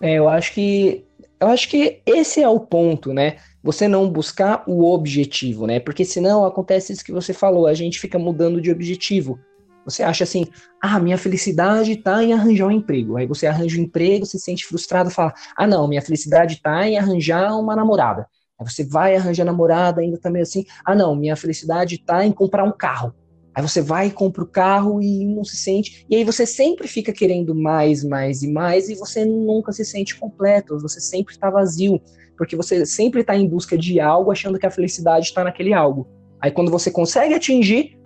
É, 0.01 0.15
eu 0.15 0.29
acho 0.29 0.53
que 0.53 1.05
eu 1.41 1.49
acho 1.49 1.69
que 1.69 2.01
esse 2.07 2.43
é 2.43 2.49
o 2.49 2.61
ponto, 2.61 3.13
né? 3.13 3.37
Você 3.63 3.89
não 3.89 4.09
buscar 4.09 4.63
o 4.67 4.85
objetivo, 4.93 5.67
né? 5.67 5.81
Porque 5.81 6.05
senão 6.05 6.45
acontece 6.45 6.93
isso 6.93 7.05
que 7.05 7.13
você 7.13 7.33
falou, 7.33 7.67
a 7.67 7.75
gente 7.75 7.99
fica 7.99 8.19
mudando 8.19 8.61
de 8.61 8.71
objetivo. 8.71 9.39
Você 9.85 10.03
acha 10.03 10.25
assim, 10.25 10.47
ah, 10.83 10.99
minha 10.99 11.19
felicidade 11.19 11.93
está 11.93 12.23
em 12.23 12.33
arranjar 12.33 12.67
um 12.67 12.71
emprego. 12.71 13.17
Aí 13.17 13.27
você 13.27 13.47
arranja 13.47 13.79
um 13.79 13.83
emprego, 13.83 14.25
se 14.25 14.39
sente 14.39 14.67
frustrado, 14.67 15.11
fala, 15.11 15.33
ah, 15.57 15.67
não, 15.67 15.87
minha 15.87 16.03
felicidade 16.03 16.55
está 16.55 16.87
em 16.87 16.99
arranjar 16.99 17.59
uma 17.59 17.77
namorada. 17.77 18.27
Aí 18.59 18.67
você 18.67 18.85
vai 18.85 19.17
arranjar 19.17 19.45
namorada, 19.45 20.01
ainda 20.01 20.19
tá 20.19 20.31
meio 20.31 20.43
assim, 20.43 20.65
ah, 20.85 20.95
não, 20.95 21.15
minha 21.15 21.37
felicidade 21.37 21.97
está 21.97 22.25
em 22.25 22.33
comprar 22.33 22.65
um 22.65 22.73
carro. 22.73 23.15
Aí 23.55 23.63
você 23.63 23.81
vai 23.81 24.11
compra 24.11 24.43
o 24.43 24.47
carro 24.47 25.01
e 25.01 25.25
não 25.25 25.45
se 25.45 25.57
sente. 25.57 26.05
E 26.11 26.17
aí 26.17 26.25
você 26.25 26.45
sempre 26.45 26.89
fica 26.89 27.13
querendo 27.13 27.55
mais, 27.55 28.03
mais 28.03 28.43
e 28.43 28.51
mais, 28.51 28.89
e 28.89 28.97
você 28.97 29.25
nunca 29.25 29.71
se 29.71 29.85
sente 29.85 30.19
completo, 30.19 30.79
você 30.81 31.01
sempre 31.01 31.35
está 31.35 31.49
vazio, 31.51 32.01
porque 32.37 32.57
você 32.57 32.85
sempre 32.85 33.21
está 33.21 33.37
em 33.37 33.49
busca 33.49 33.79
de 33.79 34.01
algo, 34.01 34.33
achando 34.33 34.59
que 34.59 34.67
a 34.67 34.71
felicidade 34.71 35.27
está 35.27 35.45
naquele 35.45 35.73
algo. 35.73 36.09
Aí 36.41 36.51
quando 36.51 36.71
você 36.71 36.91
consegue 36.91 37.33
atingir, 37.33 37.97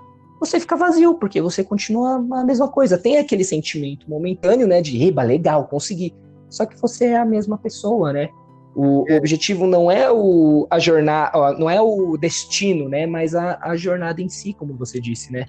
você 0.40 0.61
fica 0.61 0.76
vazio, 0.76 1.14
porque 1.14 1.40
você 1.40 1.64
continua 1.64 2.25
a 2.33 2.45
mesma 2.45 2.68
coisa. 2.68 2.97
Tem 2.97 3.18
aquele 3.18 3.45
sentimento 3.45 4.09
momentâneo, 4.09 4.66
né, 4.66 4.80
de, 4.80 5.02
eba, 5.02 5.23
legal, 5.23 5.66
consegui. 5.66 6.14
Só 6.49 6.64
que 6.64 6.80
você 6.80 7.07
é 7.07 7.18
a 7.18 7.25
mesma 7.25 7.59
pessoa, 7.59 8.12
né? 8.12 8.28
O, 8.75 9.11
o 9.12 9.16
objetivo 9.16 9.66
não 9.66 9.90
é 9.90 10.11
o, 10.11 10.66
a 10.71 10.78
jornada, 10.78 11.59
não 11.59 11.68
é 11.68 11.80
o 11.80 12.16
destino, 12.16 12.88
né, 12.88 13.07
mas 13.07 13.35
a, 13.35 13.59
a 13.61 13.76
jornada 13.76 14.23
em 14.23 14.28
si, 14.28 14.52
como 14.52 14.75
você 14.75 15.00
disse, 15.00 15.33
né? 15.33 15.47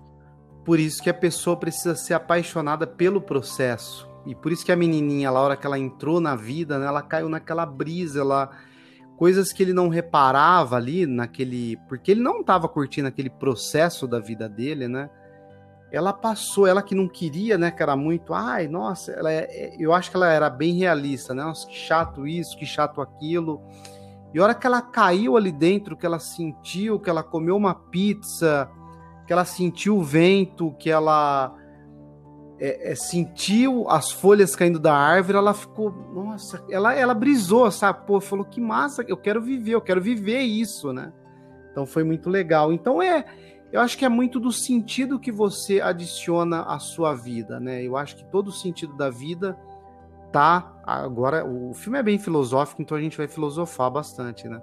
Por 0.66 0.80
isso 0.80 1.02
que 1.02 1.10
a 1.10 1.14
pessoa 1.14 1.56
precisa 1.56 1.96
ser 1.96 2.16
apaixonada 2.16 2.88
pelo 2.88 3.22
processo. 3.22 4.10
E 4.26 4.36
por 4.36 4.52
isso 4.52 4.66
que 4.66 4.72
a 4.72 4.76
menininha, 4.76 5.30
a 5.30 5.32
hora 5.32 5.56
que 5.56 5.66
ela 5.66 5.78
entrou 5.80 6.20
na 6.20 6.36
vida, 6.36 6.80
né, 6.80 6.88
ela 6.88 7.02
caiu 7.02 7.30
naquela 7.30 7.66
brisa, 7.66 8.22
ela 8.22 8.50
coisas 9.20 9.52
que 9.52 9.62
ele 9.62 9.74
não 9.74 9.90
reparava 9.90 10.78
ali 10.78 11.06
naquele. 11.06 11.76
Porque 11.90 12.10
ele 12.12 12.22
não 12.22 12.40
estava 12.40 12.70
curtindo 12.70 13.10
aquele 13.10 13.30
processo 13.30 14.08
da 14.08 14.18
vida 14.18 14.48
dele, 14.48 14.88
né? 14.88 15.10
Ela 15.92 16.14
passou, 16.14 16.66
ela 16.66 16.82
que 16.82 16.96
não 16.96 17.06
queria, 17.06 17.58
né? 17.58 17.70
Que 17.70 17.84
era 17.84 17.98
muito. 17.98 18.34
Ai, 18.34 18.70
nossa, 18.70 19.12
ela 19.12 19.30
é, 19.30 19.46
é, 19.50 19.76
eu 19.78 19.92
acho 19.92 20.10
que 20.10 20.16
ela 20.16 20.32
era 20.32 20.50
bem 20.50 20.76
realista, 20.76 21.34
né? 21.34 21.44
Nossa, 21.44 21.68
que 21.68 21.76
chato 21.76 22.26
isso, 22.26 22.58
que 22.58 22.66
chato 22.66 23.02
aquilo. 23.02 23.62
E 24.34 24.40
a 24.40 24.44
hora 24.44 24.56
que 24.56 24.66
ela 24.66 24.82
caiu 24.82 25.36
ali 25.36 25.52
dentro, 25.52 25.98
que 25.98 26.06
ela 26.06 26.20
sentiu, 26.20 26.98
que 26.98 27.10
ela 27.10 27.22
comeu 27.22 27.58
uma 27.58 27.76
pizza, 27.76 28.70
que 29.28 29.34
ela 29.34 29.44
sentiu 29.44 29.98
o 29.98 30.04
vento, 30.04 30.74
que 30.80 30.90
ela 30.90 31.54
é, 32.60 32.92
é, 32.92 32.96
sentiu 32.96 33.90
as 33.90 34.12
folhas 34.12 34.56
caindo 34.56 34.80
da 34.80 34.94
árvore, 34.94 35.38
ela 35.38 35.54
ficou, 35.54 35.92
nossa, 36.14 36.64
ela, 36.70 36.94
ela 36.94 37.14
brisou, 37.14 37.72
sabe? 37.72 38.06
Pô, 38.06 38.20
falou 38.20 38.44
que 38.44 38.60
massa, 38.60 39.04
eu 39.08 39.16
quero 39.16 39.42
viver, 39.42 39.74
eu 39.74 39.82
quero 39.82 40.02
viver 40.02 40.42
isso, 40.42 40.92
né? 40.92 41.14
Então 41.72 41.86
foi 41.86 42.04
muito 42.04 42.30
legal. 42.30 42.74
Então 42.74 43.02
é, 43.02 43.26
eu 43.72 43.80
acho 43.80 43.98
que 43.98 44.04
é 44.04 44.10
muito 44.10 44.40
do 44.40 44.52
sentido 44.52 45.20
que 45.20 45.32
você 45.32 45.80
adiciona 45.80 46.64
à 46.64 46.80
sua 46.80 47.16
vida, 47.16 47.60
né? 47.60 47.82
Eu 47.82 47.96
acho 47.96 48.18
que 48.18 48.26
todo 48.26 48.50
o 48.50 48.54
sentido 48.54 48.94
da 48.98 49.10
vida 49.10 49.58
tá 50.32 50.74
agora. 50.84 51.46
O 51.46 51.74
filme 51.74 51.98
é 51.98 52.04
bem 52.04 52.20
filosófico, 52.20 52.82
então 52.82 52.98
a 52.98 53.02
gente 53.02 53.18
vai 53.18 53.28
filosofar 53.28 53.90
bastante, 53.90 54.50
né? 54.50 54.62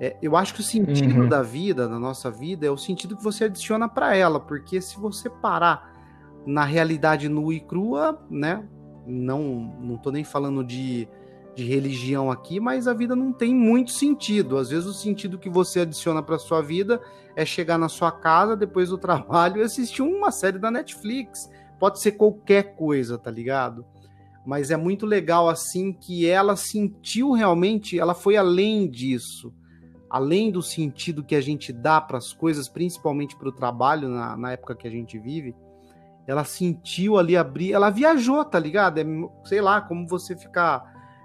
É, 0.00 0.16
eu 0.22 0.36
acho 0.36 0.54
que 0.54 0.60
o 0.60 0.64
sentido 0.64 1.22
uhum. 1.22 1.28
da 1.28 1.42
vida, 1.42 1.86
da 1.86 1.98
nossa 1.98 2.30
vida, 2.30 2.66
é 2.66 2.70
o 2.70 2.78
sentido 2.78 3.16
que 3.16 3.22
você 3.22 3.44
adiciona 3.44 3.88
para 3.88 4.16
ela, 4.16 4.40
porque 4.40 4.80
se 4.80 4.98
você 4.98 5.28
parar 5.28 5.93
na 6.46 6.64
realidade 6.64 7.28
nua 7.28 7.54
e 7.54 7.60
crua, 7.60 8.20
né? 8.30 8.66
Não, 9.06 9.42
não 9.80 9.96
tô 9.96 10.10
nem 10.10 10.24
falando 10.24 10.64
de, 10.64 11.08
de 11.54 11.64
religião 11.64 12.30
aqui, 12.30 12.58
mas 12.58 12.88
a 12.88 12.94
vida 12.94 13.14
não 13.14 13.32
tem 13.32 13.54
muito 13.54 13.90
sentido. 13.90 14.56
Às 14.56 14.70
vezes 14.70 14.86
o 14.86 14.94
sentido 14.94 15.38
que 15.38 15.48
você 15.48 15.80
adiciona 15.80 16.22
para 16.22 16.38
sua 16.38 16.60
vida 16.60 17.00
é 17.36 17.44
chegar 17.44 17.78
na 17.78 17.88
sua 17.88 18.10
casa 18.10 18.56
depois 18.56 18.88
do 18.88 18.98
trabalho 18.98 19.58
e 19.58 19.62
assistir 19.62 20.02
uma 20.02 20.30
série 20.30 20.58
da 20.58 20.70
Netflix. 20.70 21.50
Pode 21.78 22.00
ser 22.00 22.12
qualquer 22.12 22.76
coisa, 22.76 23.18
tá 23.18 23.30
ligado? 23.30 23.84
Mas 24.46 24.70
é 24.70 24.76
muito 24.76 25.06
legal 25.06 25.48
assim 25.48 25.92
que 25.92 26.26
ela 26.26 26.54
sentiu 26.54 27.32
realmente, 27.32 27.98
ela 27.98 28.14
foi 28.14 28.36
além 28.36 28.88
disso. 28.88 29.52
Além 30.10 30.50
do 30.52 30.62
sentido 30.62 31.24
que 31.24 31.34
a 31.34 31.40
gente 31.40 31.72
dá 31.72 32.00
para 32.00 32.18
as 32.18 32.32
coisas, 32.32 32.68
principalmente 32.68 33.36
para 33.36 33.48
o 33.48 33.52
trabalho 33.52 34.08
na, 34.08 34.36
na 34.36 34.52
época 34.52 34.76
que 34.76 34.86
a 34.86 34.90
gente 34.90 35.18
vive, 35.18 35.56
ela 36.26 36.44
sentiu 36.44 37.18
ali 37.18 37.36
abrir, 37.36 37.72
ela 37.72 37.90
viajou, 37.90 38.44
tá 38.44 38.58
ligado? 38.58 38.98
É, 38.98 39.04
sei 39.44 39.60
lá, 39.60 39.80
como 39.80 40.06
você 40.06 40.36
ficar 40.36 40.82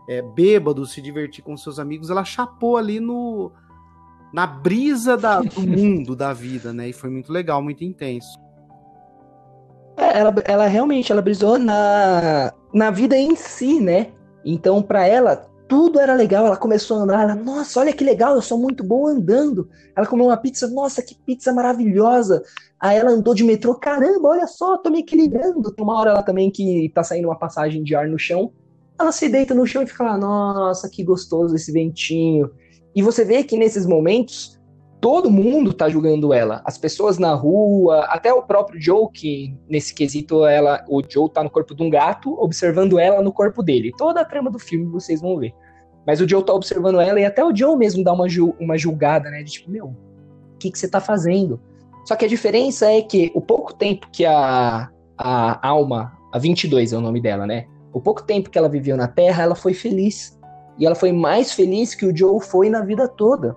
é, 0.10 0.22
bêbado, 0.22 0.86
se 0.86 1.02
divertir 1.02 1.44
com 1.44 1.56
seus 1.56 1.80
amigos, 1.80 2.10
ela 2.10 2.26
chapou 2.26 2.78
ali 2.78 3.00
no 3.00 3.52
na 4.34 4.46
brisa 4.46 5.18
da, 5.18 5.42
do 5.42 5.62
mundo, 5.66 6.16
da 6.16 6.34
vida, 6.34 6.74
né? 6.74 6.90
E 6.90 6.94
foi 6.94 7.10
muito 7.10 7.32
legal, 7.32 7.62
muito 7.62 7.84
intenso. 7.84 8.40
É, 9.98 10.20
ela, 10.20 10.34
ela 10.46 10.68
realmente, 10.68 11.12
ela 11.12 11.22
brisou 11.22 11.58
na, 11.58 12.54
na 12.74 12.92
vida 12.92 13.18
em 13.18 13.36
si, 13.36 13.80
né? 13.80 14.12
Então, 14.46 14.82
para 14.82 15.06
ela, 15.06 15.50
tudo 15.70 16.00
era 16.00 16.16
legal. 16.16 16.48
Ela 16.48 16.58
começou 16.58 16.98
a 16.98 17.04
andar, 17.04 17.22
ela, 17.22 17.36
nossa, 17.36 17.80
olha 17.80 17.94
que 17.94 18.04
legal, 18.04 18.36
eu 18.36 18.42
sou 18.42 18.58
muito 18.58 18.84
bom 18.84 19.08
andando. 19.08 19.70
Ela 19.96 20.08
comeu 20.08 20.26
uma 20.26 20.36
pizza, 20.36 20.68
nossa, 20.68 21.02
que 21.02 21.16
pizza 21.16 21.54
maravilhosa. 21.54 22.44
Aí 22.80 22.98
ela 22.98 23.12
andou 23.12 23.36
de 23.36 23.44
metrô, 23.44 23.76
caramba, 23.76 24.30
olha 24.30 24.48
só, 24.48 24.78
tô 24.78 24.90
me 24.90 25.00
equilibrando. 25.00 25.72
Tem 25.72 25.86
uma 25.86 25.98
hora 25.98 26.10
ela 26.10 26.24
também 26.24 26.50
que 26.50 26.92
tá 26.94 27.04
saindo 27.04 27.28
uma 27.28 27.38
passagem 27.38 27.84
de 27.84 27.96
ar 27.96 28.08
no 28.08 28.18
chão. 28.18 28.52
Ela 29.00 29.12
se 29.12 29.30
deita 29.30 29.54
no 29.54 29.66
chão 29.66 29.84
e 29.84 29.88
fica 29.88 30.04
lá, 30.04 30.18
nossa, 30.18 30.90
que 30.90 31.04
gostoso 31.04 31.56
esse 31.56 31.72
ventinho. 31.72 32.52
E 32.96 33.04
você 33.04 33.24
vê 33.24 33.44
que 33.44 33.58
nesses 33.58 33.86
momentos 33.86 34.59
todo 35.00 35.30
mundo 35.30 35.74
tá 35.74 35.90
julgando 35.90 36.34
ela. 36.34 36.62
As 36.66 36.78
pessoas 36.78 37.18
na 37.18 37.34
rua, 37.34 38.06
até 38.06 38.34
o 38.34 38.42
próprio 38.42 38.82
Joe, 38.82 39.08
que 39.14 39.56
nesse 39.70 39.94
quesito 39.94 40.46
ela, 40.46 40.84
o 40.88 41.02
Joe 41.08 41.30
tá 41.30 41.44
no 41.44 41.50
corpo 41.50 41.76
de 41.76 41.84
um 41.84 41.90
gato, 41.90 42.34
observando 42.42 43.00
ela 43.00 43.22
no 43.22 43.32
corpo 43.32 43.64
dele. 43.64 43.92
Toda 43.98 44.22
a 44.22 44.26
trama 44.26 44.50
do 44.52 44.60
filme 44.60 44.86
vocês 44.86 45.22
vão 45.22 45.38
ver. 45.38 45.54
Mas 46.06 46.22
o 46.22 46.28
Joe 46.28 46.44
tá 46.44 46.54
observando 46.54 47.00
ela 47.00 47.20
e 47.20 47.26
até 47.26 47.44
o 47.44 47.56
Joe 47.56 47.78
mesmo 47.78 48.04
dá 48.04 48.14
uma, 48.14 48.26
uma 48.60 48.78
julgada, 48.78 49.30
né? 49.30 49.44
De 49.44 49.52
tipo, 49.52 49.70
meu, 49.70 49.88
o 49.88 50.58
que, 50.60 50.72
que 50.72 50.80
você 50.80 50.88
tá 50.88 51.00
fazendo? 51.00 51.60
Só 52.06 52.16
que 52.16 52.26
a 52.26 52.30
diferença 52.30 52.92
é 52.92 53.02
que 53.02 53.32
o 53.36 53.42
pouco 53.42 53.74
tempo 53.74 54.08
que 54.12 54.26
a, 54.26 54.90
a 55.18 55.68
Alma, 55.68 56.14
a 56.34 56.40
22 56.40 56.94
é 56.94 56.98
o 56.98 57.02
nome 57.02 57.22
dela, 57.22 57.46
né? 57.46 57.66
o 57.94 58.00
pouco 58.00 58.24
tempo 58.24 58.50
que 58.50 58.58
ela 58.58 58.70
viveu 58.70 58.96
na 58.96 59.08
Terra, 59.08 59.44
ela 59.44 59.56
foi 59.56 59.74
feliz. 59.74 60.38
E 60.78 60.86
ela 60.86 60.96
foi 60.96 61.12
mais 61.12 61.52
feliz 61.52 61.94
que 61.94 62.06
o 62.06 62.16
Joe 62.16 62.40
foi 62.42 62.70
na 62.70 62.82
vida 62.82 63.08
toda. 63.08 63.56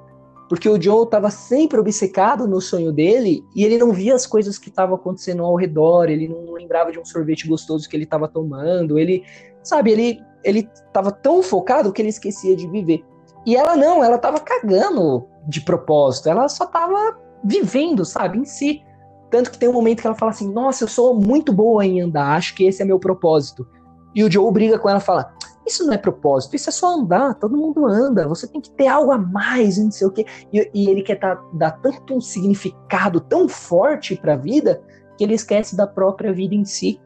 Porque 0.53 0.69
o 0.69 0.79
Joe 0.79 1.05
estava 1.05 1.31
sempre 1.31 1.81
obcecado 1.81 2.47
no 2.47 2.61
sonho 2.61 2.93
dele 2.93 3.43
e 3.57 3.65
ele 3.65 3.79
não 3.79 3.91
via 3.91 4.15
as 4.15 4.27
coisas 4.27 4.59
que 4.59 4.69
estavam 4.69 4.97
acontecendo 4.97 5.43
ao 5.43 5.57
redor, 5.57 6.11
ele 6.11 6.29
não 6.29 6.53
lembrava 6.53 6.93
de 6.93 6.99
um 6.99 7.07
sorvete 7.07 7.49
gostoso 7.49 7.89
que 7.89 7.97
ele 7.97 8.05
estava 8.05 8.29
tomando, 8.29 8.99
ele, 8.99 9.25
sabe, 9.63 9.93
ele 9.93 10.21
ele 10.45 10.69
estava 10.75 11.11
tão 11.11 11.43
focado 11.43 11.91
que 11.91 12.03
ele 12.03 12.11
esquecia 12.11 12.55
de 12.55 12.69
viver. 12.69 13.03
E 13.47 13.57
ela 13.57 13.79
não, 13.79 14.05
ela 14.05 14.17
estava 14.17 14.39
cagando 14.41 15.27
de 15.49 15.63
propósito, 15.63 16.29
ela 16.29 16.47
só 16.51 16.65
estava 16.65 17.19
vivendo, 17.43 18.05
sabe, 18.05 18.37
em 18.37 18.45
si. 18.45 18.83
Tanto 19.31 19.51
que 19.51 19.57
tem 19.57 19.71
um 19.71 19.73
momento 19.73 20.03
que 20.03 20.07
ela 20.07 20.19
fala 20.19 20.33
assim: 20.33 20.53
Nossa, 20.53 20.85
eu 20.85 20.89
sou 20.89 21.15
muito 21.19 21.51
boa 21.51 21.87
em 21.87 22.03
andar, 22.03 22.37
acho 22.37 22.55
que 22.55 22.65
esse 22.65 22.83
é 22.83 22.85
meu 22.85 22.99
propósito. 22.99 23.67
E 24.15 24.23
o 24.23 24.31
Joe 24.31 24.53
briga 24.53 24.79
com 24.79 24.89
ela 24.89 24.99
e 24.99 25.03
fala: 25.03 25.35
Isso 25.67 25.87
não 25.87 25.93
é 25.93 25.99
propósito, 25.99 26.57
isso 26.57 26.69
é 26.69 26.73
só 26.73 26.95
andar, 26.95 27.35
todo 27.35 27.57
mundo 27.57 27.87
anda, 27.87 28.29
você 28.29 28.47
tem 28.47 28.61
que 28.61 28.71
ter 28.71 28.89
algo 28.89 29.13
a 29.13 29.19
mais, 29.19 29.79
não 29.79 29.91
sei 29.91 30.07
o 30.07 30.11
quê. 30.11 30.27
E, 30.53 30.71
e 30.75 30.89
ele 30.89 31.03
quer 31.03 31.17
tá, 31.17 31.41
dar 31.55 31.73
tanto 31.73 32.15
um 32.15 32.21
significado 32.21 33.21
tão 33.21 33.49
forte 33.49 34.17
para 34.17 34.35
a 34.35 34.37
vida 34.37 34.83
que 35.17 35.25
ele 35.25 35.35
esquece 35.35 35.77
da 35.77 35.87
própria 35.87 36.33
vida 36.33 36.55
em 36.55 36.65
si. 36.65 37.01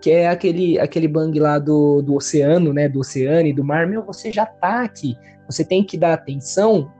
Que 0.00 0.10
é 0.10 0.28
aquele, 0.28 0.80
aquele 0.80 1.06
bang 1.06 1.38
lá 1.38 1.60
do, 1.60 2.02
do 2.02 2.16
oceano, 2.16 2.72
né? 2.72 2.88
Do 2.88 3.00
oceano 3.00 3.46
e 3.46 3.52
do 3.52 3.62
mar. 3.62 3.86
Meu, 3.86 4.02
você 4.02 4.32
já 4.32 4.44
tá 4.44 4.82
aqui. 4.82 5.16
Você 5.48 5.64
tem 5.64 5.84
que 5.84 5.96
dar 5.96 6.14
atenção 6.14 6.90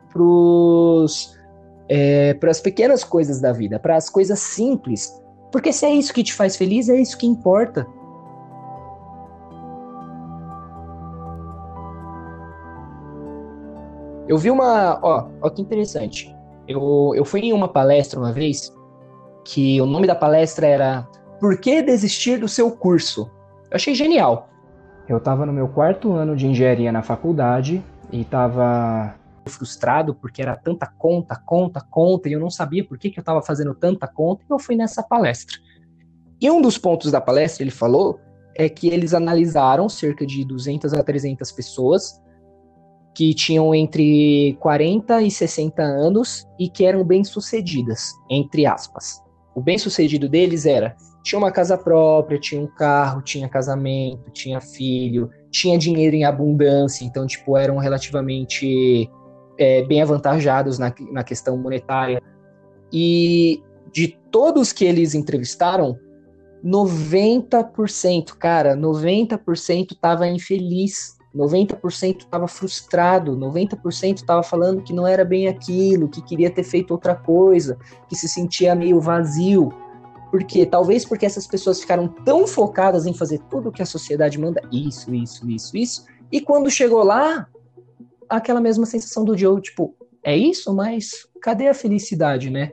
é, 1.88 2.34
para 2.34 2.50
as 2.50 2.60
pequenas 2.60 3.02
coisas 3.02 3.40
da 3.40 3.52
vida, 3.52 3.78
para 3.78 3.96
as 3.96 4.08
coisas 4.08 4.38
simples. 4.38 5.12
Porque 5.50 5.72
se 5.72 5.84
é 5.84 5.92
isso 5.92 6.14
que 6.14 6.22
te 6.22 6.32
faz 6.32 6.56
feliz, 6.56 6.88
é 6.88 7.00
isso 7.00 7.18
que 7.18 7.26
importa. 7.26 7.86
Eu 14.28 14.38
vi 14.38 14.50
uma. 14.50 14.98
Ó, 15.02 15.28
ó 15.40 15.50
que 15.50 15.60
interessante. 15.60 16.34
Eu, 16.66 17.12
eu 17.14 17.24
fui 17.24 17.40
em 17.40 17.52
uma 17.52 17.68
palestra 17.68 18.18
uma 18.18 18.32
vez 18.32 18.72
que 19.44 19.80
o 19.80 19.86
nome 19.86 20.06
da 20.06 20.14
palestra 20.14 20.66
era 20.66 21.08
Por 21.40 21.58
que 21.58 21.82
desistir 21.82 22.38
do 22.38 22.48
seu 22.48 22.70
curso? 22.70 23.30
Eu 23.70 23.76
achei 23.76 23.94
genial. 23.94 24.48
Eu 25.08 25.18
estava 25.18 25.44
no 25.44 25.52
meu 25.52 25.68
quarto 25.68 26.12
ano 26.12 26.36
de 26.36 26.46
engenharia 26.46 26.92
na 26.92 27.02
faculdade 27.02 27.82
e 28.12 28.20
estava 28.20 29.14
frustrado 29.46 30.14
porque 30.14 30.40
era 30.40 30.54
tanta 30.54 30.86
conta, 30.86 31.34
conta, 31.34 31.80
conta, 31.80 32.28
e 32.28 32.32
eu 32.32 32.40
não 32.40 32.50
sabia 32.50 32.84
por 32.84 32.96
que, 32.96 33.10
que 33.10 33.18
eu 33.18 33.22
estava 33.22 33.42
fazendo 33.42 33.74
tanta 33.74 34.06
conta, 34.06 34.44
e 34.48 34.52
eu 34.52 34.58
fui 34.58 34.76
nessa 34.76 35.02
palestra. 35.02 35.58
E 36.40 36.48
um 36.48 36.62
dos 36.62 36.78
pontos 36.78 37.10
da 37.10 37.20
palestra, 37.20 37.64
ele 37.64 37.72
falou, 37.72 38.20
é 38.54 38.68
que 38.68 38.88
eles 38.88 39.12
analisaram 39.14 39.88
cerca 39.88 40.24
de 40.24 40.44
200 40.44 40.92
a 40.94 41.02
300 41.02 41.50
pessoas 41.50 42.22
que 43.14 43.34
tinham 43.34 43.74
entre 43.74 44.56
40 44.60 45.22
e 45.22 45.30
60 45.30 45.82
anos 45.82 46.46
e 46.58 46.68
que 46.68 46.84
eram 46.84 47.04
bem-sucedidas, 47.04 48.12
entre 48.30 48.66
aspas. 48.66 49.22
O 49.54 49.60
bem-sucedido 49.60 50.28
deles 50.28 50.64
era 50.64 50.96
tinha 51.22 51.38
uma 51.38 51.52
casa 51.52 51.78
própria, 51.78 52.38
tinha 52.38 52.60
um 52.60 52.66
carro, 52.66 53.22
tinha 53.22 53.48
casamento, 53.48 54.30
tinha 54.32 54.60
filho, 54.60 55.30
tinha 55.50 55.78
dinheiro 55.78 56.16
em 56.16 56.24
abundância, 56.24 57.04
então, 57.04 57.26
tipo, 57.26 57.56
eram 57.56 57.76
relativamente 57.76 59.08
é, 59.58 59.84
bem 59.84 60.02
avantajados 60.02 60.78
na, 60.78 60.92
na 61.12 61.22
questão 61.22 61.56
monetária. 61.56 62.20
E 62.92 63.62
de 63.92 64.08
todos 64.30 64.72
que 64.72 64.84
eles 64.84 65.14
entrevistaram, 65.14 65.96
90%, 66.64 68.36
cara, 68.38 68.76
90% 68.76 69.92
estava 69.92 70.26
infeliz, 70.26 71.16
90% 71.34 72.20
estava 72.20 72.46
frustrado, 72.46 73.36
90% 73.36 74.16
estava 74.16 74.42
falando 74.42 74.82
que 74.82 74.92
não 74.92 75.06
era 75.06 75.24
bem 75.24 75.48
aquilo, 75.48 76.08
que 76.08 76.22
queria 76.22 76.50
ter 76.50 76.62
feito 76.62 76.90
outra 76.90 77.14
coisa, 77.14 77.78
que 78.08 78.14
se 78.14 78.28
sentia 78.28 78.74
meio 78.74 79.00
vazio. 79.00 79.72
Porque 80.30 80.64
talvez 80.64 81.04
porque 81.04 81.26
essas 81.26 81.46
pessoas 81.46 81.80
ficaram 81.80 82.08
tão 82.08 82.46
focadas 82.46 83.06
em 83.06 83.14
fazer 83.14 83.38
tudo 83.50 83.68
o 83.68 83.72
que 83.72 83.82
a 83.82 83.86
sociedade 83.86 84.38
manda, 84.38 84.62
isso, 84.72 85.14
isso, 85.14 85.48
isso, 85.50 85.76
isso, 85.76 86.04
e 86.30 86.40
quando 86.40 86.70
chegou 86.70 87.02
lá, 87.02 87.46
aquela 88.28 88.60
mesma 88.60 88.86
sensação 88.86 89.24
do 89.24 89.36
Joe, 89.36 89.60
tipo, 89.60 89.94
é 90.24 90.36
isso, 90.36 90.72
mas 90.74 91.26
cadê 91.40 91.68
a 91.68 91.74
felicidade, 91.74 92.48
né? 92.48 92.72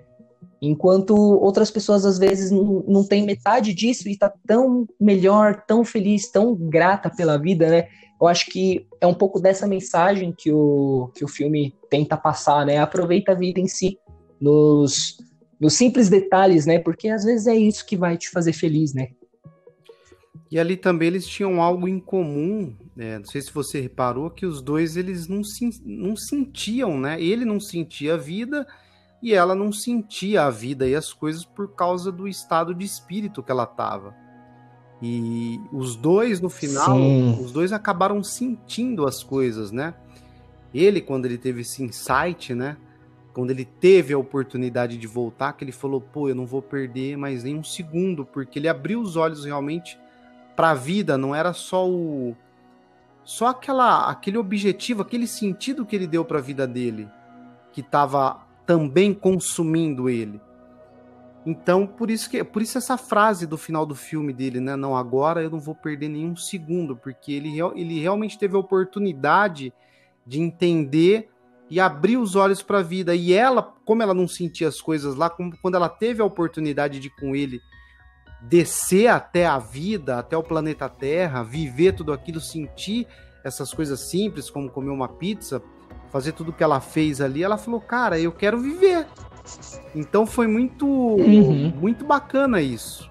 Enquanto 0.62 1.16
outras 1.16 1.72
pessoas 1.72 2.06
às 2.06 2.18
vezes 2.18 2.52
não, 2.52 2.84
não 2.88 3.04
têm 3.04 3.26
metade 3.26 3.74
disso 3.74 4.08
e 4.08 4.18
tá 4.18 4.32
tão 4.46 4.88
melhor, 5.00 5.64
tão 5.66 5.84
feliz, 5.84 6.30
tão 6.30 6.56
grata 6.56 7.10
pela 7.10 7.38
vida, 7.38 7.70
né? 7.70 7.88
Eu 8.20 8.28
acho 8.28 8.48
que 8.48 8.86
é 9.00 9.08
um 9.08 9.14
pouco 9.14 9.40
dessa 9.40 9.66
mensagem 9.66 10.34
que 10.38 10.52
o, 10.52 11.10
que 11.16 11.24
o 11.24 11.28
filme 11.28 11.74
tenta 11.90 12.18
passar, 12.18 12.66
né? 12.66 12.78
Aproveita 12.78 13.32
a 13.32 13.36
vida 13.36 13.60
em 13.60 13.68
si, 13.68 13.98
nos, 14.40 15.18
nos 15.60 15.74
simples 15.74 16.10
detalhes, 16.10 16.66
né? 16.66 16.80
Porque 16.80 17.08
às 17.08 17.24
vezes 17.24 17.48
é 17.48 17.56
isso 17.56 17.86
que 17.86 17.96
vai 17.96 18.18
te 18.18 18.30
fazer 18.30 18.54
feliz, 18.54 18.94
né? 18.94 19.10
E 20.52 20.60
ali 20.60 20.76
também 20.76 21.10
eles 21.10 21.28
tinham 21.28 21.62
algo 21.62 21.88
em 21.88 22.00
comum, 22.00 22.76
né? 22.96 23.20
não 23.20 23.26
sei 23.26 23.40
se 23.40 23.52
você 23.52 23.80
reparou, 23.80 24.32
que 24.32 24.48
os 24.48 24.64
dois 24.64 24.98
eles 24.98 25.28
não, 25.28 25.44
se, 25.44 25.70
não 25.86 26.16
sentiam, 26.16 27.00
né? 27.00 27.22
Ele 27.22 27.46
não 27.46 27.60
sentia 27.60 28.16
a 28.16 28.18
vida 28.18 28.66
e 29.22 29.34
ela 29.34 29.54
não 29.54 29.72
sentia 29.72 30.44
a 30.44 30.50
vida 30.50 30.88
e 30.88 30.96
as 30.96 31.14
coisas 31.14 31.46
por 31.46 31.76
causa 31.76 32.12
do 32.12 32.28
estado 32.28 32.74
de 32.74 32.84
espírito 32.84 33.44
que 33.44 33.52
ela 33.52 33.64
estava. 33.64 34.16
E 35.02 35.62
os 35.72 35.96
dois, 35.96 36.42
no 36.42 36.50
final, 36.50 36.98
Sim. 36.98 37.40
os 37.42 37.52
dois 37.52 37.72
acabaram 37.72 38.22
sentindo 38.24 39.08
as 39.08 39.24
coisas, 39.24 39.72
né? 39.72 39.94
Ele, 40.74 41.00
quando 41.00 41.26
ele 41.26 41.38
teve 41.38 41.62
esse 41.62 41.82
insight, 41.82 42.54
né? 42.54 42.78
Quando 43.34 43.52
ele 43.52 43.64
teve 43.64 44.14
a 44.14 44.18
oportunidade 44.18 44.98
de 44.98 45.08
voltar, 45.08 45.54
que 45.54 45.64
ele 45.64 45.72
falou, 45.72 46.02
pô, 46.02 46.28
eu 46.28 46.36
não 46.36 46.46
vou 46.46 46.62
perder 46.62 47.16
mais 47.16 47.44
nem 47.44 47.56
um 47.56 47.64
segundo, 47.64 48.26
porque 48.26 48.60
ele 48.60 48.68
abriu 48.68 49.00
os 49.00 49.16
olhos 49.16 49.46
realmente 49.46 49.98
para 50.56 50.72
a 50.72 50.76
vida, 50.76 51.18
não 51.18 51.34
era 51.34 51.54
só 51.54 51.90
o 51.90 52.36
só 53.24 53.48
aquela 53.48 54.10
aquele 54.10 54.38
objetivo, 54.38 55.04
aquele 55.04 55.28
sentido 55.28 55.86
que 55.86 55.96
ele 55.96 56.08
deu 56.08 56.26
para 56.26 56.40
a 56.40 56.42
vida 56.42 56.68
dele, 56.68 57.08
que 57.72 57.80
estava 57.80 58.42
também 58.66 59.14
consumindo 59.14 60.10
ele. 60.10 60.42
Então, 61.46 61.88
por 61.88 62.12
isso 62.12 62.30
que 62.30 62.44
por 62.44 62.62
isso 62.62 62.78
essa 62.78 62.98
frase 62.98 63.48
do 63.48 63.58
final 63.58 63.86
do 63.86 63.96
filme 63.96 64.34
dele, 64.34 64.60
né? 64.60 64.76
Não, 64.76 64.96
agora 64.96 65.42
eu 65.42 65.50
não 65.50 65.60
vou 65.60 65.74
perder 65.74 66.10
nenhum 66.10 66.36
segundo, 66.36 66.96
porque 66.96 67.32
ele, 67.32 67.58
ele 67.76 68.00
realmente 68.00 68.38
teve 68.38 68.56
a 68.56 68.60
oportunidade 68.60 69.74
de 70.26 70.40
entender 70.40 71.30
e 71.70 71.80
abrir 71.80 72.18
os 72.18 72.36
olhos 72.36 72.62
para 72.62 72.80
a 72.80 72.84
vida. 72.84 73.16
E 73.16 73.32
ela, 73.32 73.62
como 73.86 74.04
ela 74.04 74.14
não 74.14 74.28
sentia 74.28 74.68
as 74.68 74.82
coisas 74.82 75.16
lá, 75.16 75.30
como, 75.30 75.56
quando 75.62 75.76
ela 75.76 75.90
teve 75.90 76.22
a 76.22 76.26
oportunidade 76.26 77.00
de 77.00 77.10
com 77.10 77.36
ele 77.36 77.62
descer 78.42 79.08
até 79.08 79.46
a 79.46 79.60
vida, 79.60 80.18
até 80.20 80.36
o 80.36 80.44
planeta 80.44 80.90
Terra, 80.90 81.44
viver 81.44 81.94
tudo 81.94 82.14
aquilo, 82.14 82.40
sentir 82.40 83.08
essas 83.44 83.74
coisas 83.74 84.10
simples, 84.10 84.50
como 84.50 84.70
comer 84.70 84.92
uma 84.92 85.08
pizza, 85.08 85.62
fazer 86.10 86.32
tudo 86.32 86.54
que 86.54 86.64
ela 86.64 86.80
fez 86.80 87.22
ali, 87.22 87.44
ela 87.44 87.58
falou, 87.58 87.82
cara, 87.82 88.20
eu 88.20 88.32
quero 88.32 88.60
viver. 88.60 89.06
Então 89.96 90.26
foi 90.26 90.48
muito, 90.48 90.86
uhum. 90.88 91.74
muito 91.80 92.06
bacana 92.06 92.62
isso. 92.62 93.10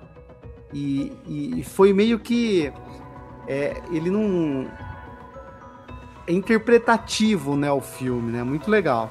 E, 0.72 1.12
e, 1.27 1.64
foi 1.64 1.92
meio 1.92 2.18
que 2.18 2.70
é, 3.46 3.81
ele 3.90 4.11
não 4.11 4.70
é 6.27 6.33
interpretativo, 6.33 7.57
né, 7.57 7.72
o 7.72 7.81
filme, 7.81 8.31
né? 8.31 8.42
Muito 8.42 8.70
legal. 8.70 9.11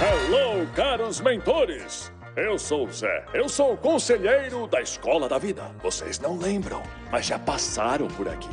Hello, 0.00 0.66
caros 0.74 1.20
mentores! 1.20 2.10
Eu 2.34 2.58
sou 2.58 2.86
o 2.86 2.92
Zé. 2.92 3.26
Eu 3.34 3.46
sou 3.46 3.74
o 3.74 3.76
conselheiro 3.76 4.66
da 4.66 4.80
Escola 4.80 5.28
da 5.28 5.36
Vida. 5.36 5.70
Vocês 5.82 6.18
não 6.18 6.38
lembram, 6.38 6.82
mas 7.10 7.26
já 7.26 7.38
passaram 7.38 8.08
por 8.08 8.26
aqui. 8.26 8.48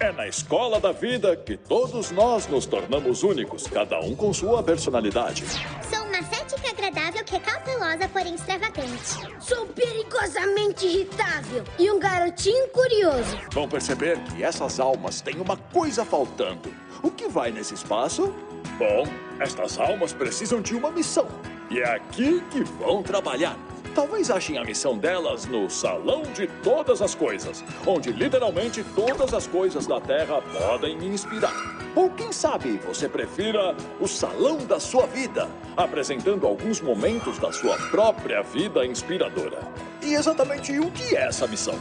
É 0.00 0.10
na 0.10 0.26
escola 0.26 0.80
da 0.80 0.90
vida 0.90 1.36
que 1.36 1.56
todos 1.56 2.10
nós 2.10 2.48
nos 2.48 2.66
tornamos 2.66 3.22
únicos, 3.22 3.66
cada 3.68 4.00
um 4.00 4.14
com 4.14 4.32
sua 4.32 4.62
personalidade. 4.62 5.44
Sou 5.88 6.02
uma 6.04 6.22
cética 6.22 6.70
agradável 6.70 7.24
que 7.24 7.36
é 7.36 7.38
cautelosa, 7.38 8.08
porém 8.08 8.34
extravagante. 8.34 9.28
Sou 9.40 9.66
perigosamente 9.66 10.86
irritável 10.86 11.62
e 11.78 11.90
um 11.90 12.00
garotinho 12.00 12.68
curioso. 12.68 13.38
Vão 13.52 13.68
perceber 13.68 14.18
que 14.24 14.42
essas 14.42 14.80
almas 14.80 15.20
têm 15.20 15.40
uma 15.40 15.56
coisa 15.56 16.04
faltando. 16.04 16.74
O 17.02 17.10
que 17.10 17.28
vai 17.28 17.52
nesse 17.52 17.74
espaço? 17.74 18.34
Bom, 18.76 19.06
estas 19.38 19.78
almas 19.78 20.12
precisam 20.12 20.60
de 20.60 20.74
uma 20.74 20.90
missão. 20.90 21.28
E 21.70 21.78
é 21.78 21.94
aqui 21.94 22.42
que 22.50 22.64
vão 22.64 23.02
trabalhar. 23.02 23.56
Talvez 23.94 24.28
achem 24.28 24.58
a 24.58 24.64
missão 24.64 24.98
delas 24.98 25.46
no 25.46 25.70
Salão 25.70 26.22
de 26.34 26.48
Todas 26.64 27.00
as 27.00 27.14
Coisas, 27.14 27.62
onde 27.86 28.10
literalmente 28.10 28.82
todas 28.96 29.32
as 29.32 29.46
coisas 29.46 29.86
da 29.86 30.00
Terra 30.00 30.42
podem 30.42 30.98
inspirar. 31.06 31.54
Ou 31.94 32.10
quem 32.10 32.32
sabe 32.32 32.80
você 32.84 33.08
prefira 33.08 33.76
o 34.00 34.08
Salão 34.08 34.56
da 34.58 34.80
Sua 34.80 35.06
Vida, 35.06 35.48
apresentando 35.76 36.44
alguns 36.44 36.80
momentos 36.80 37.38
da 37.38 37.52
sua 37.52 37.76
própria 37.76 38.42
vida 38.42 38.84
inspiradora. 38.84 39.60
E 40.02 40.14
exatamente 40.14 40.76
o 40.76 40.90
que 40.90 41.14
é 41.16 41.28
essa 41.28 41.46
missão? 41.46 41.74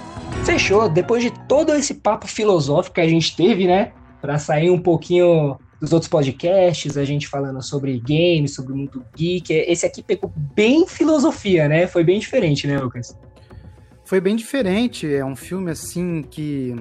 Fechou. 0.46 0.88
Depois 0.88 1.24
de 1.24 1.32
todo 1.48 1.74
esse 1.74 1.96
papo 1.96 2.28
filosófico 2.28 2.94
que 2.96 3.02
a 3.02 3.10
gente 3.10 3.36
teve, 3.36 3.66
né? 3.66 3.92
Para 4.22 4.38
sair 4.38 4.70
um 4.70 4.80
pouquinho 4.80 5.58
dos 5.84 5.92
outros 5.92 6.08
podcasts, 6.08 6.96
a 6.96 7.04
gente 7.04 7.28
falando 7.28 7.62
sobre 7.62 8.00
games, 8.00 8.56
sobre 8.56 8.72
o 8.72 8.76
mundo 8.78 9.06
geek. 9.14 9.52
Esse 9.52 9.86
aqui 9.86 10.02
pegou 10.02 10.32
bem 10.56 10.88
filosofia, 10.88 11.68
né? 11.68 11.88
Foi 11.88 12.06
bem 12.06 12.20
diferente, 12.20 12.66
né, 12.66 12.80
Lucas? 12.80 13.20
Foi 14.06 14.22
bem 14.22 14.34
diferente. 14.34 15.14
É 15.14 15.26
um 15.26 15.36
filme 15.36 15.72
assim 15.72 16.22
que 16.22 16.74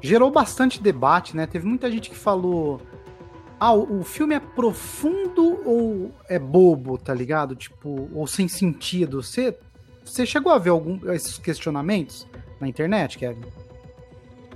gerou 0.00 0.30
bastante 0.30 0.80
debate, 0.80 1.36
né? 1.36 1.44
Teve 1.44 1.66
muita 1.66 1.90
gente 1.90 2.08
que 2.08 2.16
falou. 2.16 2.80
Ah, 3.58 3.74
o 3.74 4.04
filme 4.04 4.36
é 4.36 4.40
profundo 4.40 5.60
ou 5.66 6.12
é 6.28 6.38
bobo, 6.38 6.96
tá 6.96 7.12
ligado? 7.12 7.56
Tipo, 7.56 8.08
ou 8.14 8.28
sem 8.28 8.46
sentido. 8.46 9.24
Você, 9.24 9.58
você 10.04 10.24
chegou 10.24 10.52
a 10.52 10.58
ver 10.58 10.70
algum 10.70 11.00
esses 11.12 11.36
questionamentos 11.36 12.28
na 12.60 12.68
internet, 12.68 13.18
Kevin? 13.18 13.42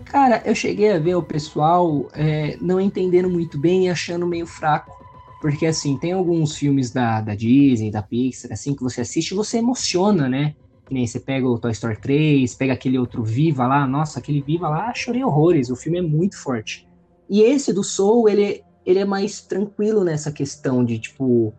Cara, 0.05 0.43
eu 0.45 0.55
cheguei 0.55 0.93
a 0.93 0.99
ver 0.99 1.14
o 1.14 1.23
pessoal 1.23 2.09
é, 2.12 2.57
não 2.61 2.81
entendendo 2.81 3.29
muito 3.29 3.59
bem 3.59 3.87
e 3.87 3.90
achando 3.90 4.27
meio 4.27 4.47
fraco. 4.47 5.05
Porque, 5.40 5.67
assim, 5.67 5.99
tem 5.99 6.12
alguns 6.12 6.57
filmes 6.57 6.90
da, 6.90 7.21
da 7.21 7.35
Disney, 7.35 7.90
da 7.90 8.03
Pixar, 8.03 8.53
assim, 8.53 8.75
que 8.75 8.83
você 8.83 9.03
assiste 9.03 9.33
e 9.33 9.35
você 9.35 9.59
emociona, 9.59 10.27
né? 10.27 10.55
Que 10.87 10.95
nem 10.95 11.07
você 11.07 11.21
pega 11.21 11.47
o 11.47 11.59
Toy 11.59 11.73
Story 11.73 11.99
3, 11.99 12.55
pega 12.55 12.73
aquele 12.73 12.99
outro 12.99 13.23
Viva 13.23 13.67
lá, 13.67 13.87
nossa, 13.87 14.19
aquele 14.19 14.40
Viva 14.40 14.69
lá, 14.69 14.93
chorei 14.95 15.23
horrores, 15.23 15.69
o 15.69 15.77
filme 15.77 15.99
é 15.99 16.03
muito 16.03 16.38
forte. 16.38 16.88
E 17.29 17.43
esse 17.43 17.73
do 17.75 17.85
Soul, 17.85 18.29
ele, 18.29 18.62
ele 18.87 19.01
é 19.01 19.05
mais 19.05 19.43
tranquilo 19.43 20.03
nessa 20.03 20.33
questão 20.33 20.83
de, 20.83 20.99
tipo, 20.99 21.53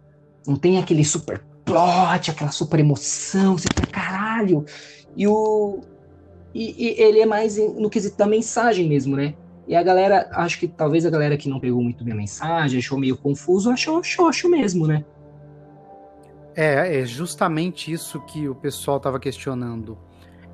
não 0.47 0.55
tem 0.55 0.79
aquele 0.79 1.03
super 1.03 1.43
plot, 1.63 2.31
aquela 2.31 2.51
super 2.51 2.79
emoção, 2.79 3.58
você 3.58 3.67
fica, 3.67 3.88
caralho. 3.88 4.65
E 5.15 5.27
o, 5.27 5.81
e, 6.55 6.73
e, 6.77 7.01
ele 7.01 7.19
é 7.19 7.25
mais 7.25 7.57
no 7.57 7.89
quesito 7.89 8.17
da 8.17 8.25
mensagem 8.25 8.87
mesmo, 8.87 9.17
né? 9.17 9.35
E 9.67 9.75
a 9.75 9.83
galera, 9.83 10.29
acho 10.31 10.57
que 10.57 10.69
talvez 10.69 11.05
a 11.05 11.09
galera 11.09 11.35
que 11.35 11.49
não 11.49 11.59
pegou 11.59 11.83
muito 11.83 12.01
bem 12.01 12.13
a 12.13 12.15
mensagem, 12.15 12.79
achou 12.79 12.97
meio 12.97 13.17
confuso, 13.17 13.69
achou 13.69 14.01
xoxo 14.01 14.47
mesmo, 14.47 14.87
né? 14.87 15.03
É, 16.55 17.01
é 17.01 17.05
justamente 17.05 17.91
isso 17.91 18.21
que 18.21 18.47
o 18.47 18.55
pessoal 18.55 19.01
tava 19.01 19.19
questionando. 19.19 19.97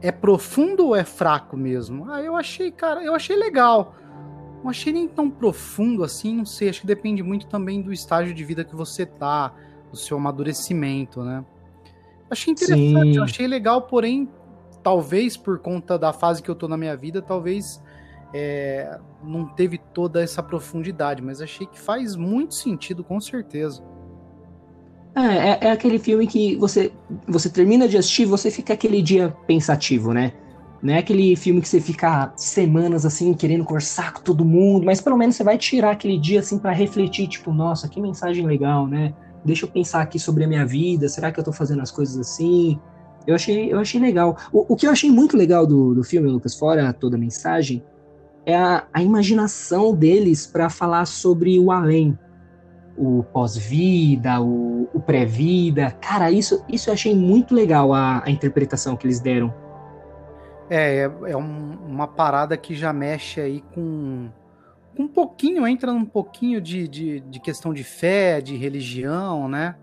É 0.01 0.11
profundo 0.11 0.87
ou 0.87 0.95
é 0.95 1.03
fraco 1.03 1.55
mesmo? 1.55 2.11
Ah, 2.11 2.19
eu 2.19 2.35
achei, 2.35 2.71
cara, 2.71 3.03
eu 3.03 3.13
achei 3.13 3.35
legal. 3.35 3.93
Não 4.63 4.71
achei 4.71 4.91
nem 4.91 5.07
tão 5.07 5.29
profundo 5.29 6.03
assim, 6.03 6.35
não 6.35 6.45
sei. 6.45 6.69
Acho 6.69 6.81
que 6.81 6.87
depende 6.87 7.21
muito 7.21 7.45
também 7.45 7.79
do 7.79 7.93
estágio 7.93 8.33
de 8.33 8.43
vida 8.43 8.63
que 8.63 8.75
você 8.75 9.05
tá, 9.05 9.53
do 9.91 9.97
seu 9.97 10.17
amadurecimento, 10.17 11.21
né? 11.21 11.45
Achei 12.27 12.53
interessante, 12.53 13.17
eu 13.17 13.23
achei 13.23 13.45
legal, 13.45 13.83
porém 13.83 14.27
talvez 14.83 15.37
por 15.37 15.59
conta 15.59 15.97
da 15.97 16.13
fase 16.13 16.41
que 16.41 16.49
eu 16.49 16.55
tô 16.55 16.67
na 16.67 16.77
minha 16.77 16.95
vida, 16.95 17.21
talvez 17.21 17.81
é, 18.33 18.97
não 19.23 19.45
teve 19.45 19.77
toda 19.77 20.21
essa 20.21 20.41
profundidade, 20.41 21.21
mas 21.21 21.41
achei 21.41 21.67
que 21.67 21.79
faz 21.79 22.15
muito 22.15 22.53
sentido, 22.55 23.03
com 23.03 23.19
certeza. 23.19 23.83
É, 25.15 25.21
é, 25.21 25.59
é, 25.67 25.71
aquele 25.71 25.99
filme 25.99 26.25
que 26.25 26.55
você, 26.55 26.91
você 27.27 27.49
termina 27.49 27.87
de 27.87 27.97
assistir 27.97 28.25
você 28.25 28.49
fica 28.49 28.73
aquele 28.73 29.01
dia 29.01 29.35
pensativo, 29.45 30.13
né? 30.13 30.31
Não 30.81 30.93
é 30.93 30.99
aquele 30.99 31.35
filme 31.35 31.61
que 31.61 31.67
você 31.67 31.79
fica 31.79 32.33
semanas 32.35 33.05
assim, 33.05 33.33
querendo 33.33 33.63
corçar 33.63 34.13
com 34.13 34.21
todo 34.21 34.43
mundo, 34.43 34.85
mas 34.85 34.99
pelo 34.99 35.17
menos 35.17 35.35
você 35.35 35.43
vai 35.43 35.57
tirar 35.57 35.91
aquele 35.91 36.17
dia 36.17 36.39
assim 36.39 36.57
para 36.57 36.71
refletir, 36.71 37.27
tipo, 37.27 37.53
nossa, 37.53 37.87
que 37.87 38.01
mensagem 38.01 38.45
legal, 38.45 38.87
né? 38.87 39.13
Deixa 39.43 39.65
eu 39.65 39.69
pensar 39.69 40.01
aqui 40.01 40.17
sobre 40.17 40.43
a 40.43 40.47
minha 40.47 40.65
vida, 40.65 41.07
será 41.09 41.31
que 41.31 41.39
eu 41.39 41.43
tô 41.43 41.51
fazendo 41.51 41.81
as 41.81 41.91
coisas 41.91 42.17
assim? 42.17 42.79
Eu 43.25 43.35
achei, 43.35 43.71
eu 43.71 43.79
achei 43.79 43.99
legal. 43.99 44.37
O, 44.51 44.73
o 44.73 44.75
que 44.75 44.87
eu 44.87 44.91
achei 44.91 45.09
muito 45.09 45.37
legal 45.37 45.65
do, 45.65 45.93
do 45.93 46.03
filme, 46.03 46.27
Lucas, 46.27 46.55
fora 46.55 46.91
toda 46.93 47.15
a 47.15 47.19
mensagem, 47.19 47.83
é 48.45 48.55
a, 48.55 48.85
a 48.91 49.01
imaginação 49.01 49.95
deles 49.95 50.47
para 50.47 50.69
falar 50.69 51.05
sobre 51.05 51.59
o 51.59 51.71
além. 51.71 52.17
O 52.97 53.23
pós-vida, 53.23 54.41
o, 54.41 54.89
o 54.93 54.99
pré-vida. 54.99 55.91
Cara, 56.01 56.31
isso, 56.31 56.63
isso 56.67 56.89
eu 56.89 56.93
achei 56.93 57.15
muito 57.15 57.53
legal 57.53 57.93
a, 57.93 58.23
a 58.25 58.29
interpretação 58.29 58.95
que 58.95 59.05
eles 59.05 59.19
deram. 59.19 59.53
É, 60.69 60.99
é, 60.99 61.31
é 61.31 61.37
um, 61.37 61.77
uma 61.87 62.07
parada 62.07 62.55
que 62.57 62.75
já 62.75 62.93
mexe 62.93 63.41
aí 63.41 63.63
com, 63.73 64.29
um 64.97 65.07
pouquinho, 65.07 65.67
entra 65.67 65.91
num 65.91 66.05
pouquinho 66.05 66.61
de, 66.61 66.87
de, 66.87 67.19
de 67.21 67.39
questão 67.39 67.73
de 67.73 67.83
fé, 67.83 68.41
de 68.41 68.55
religião, 68.55 69.47
né? 69.47 69.75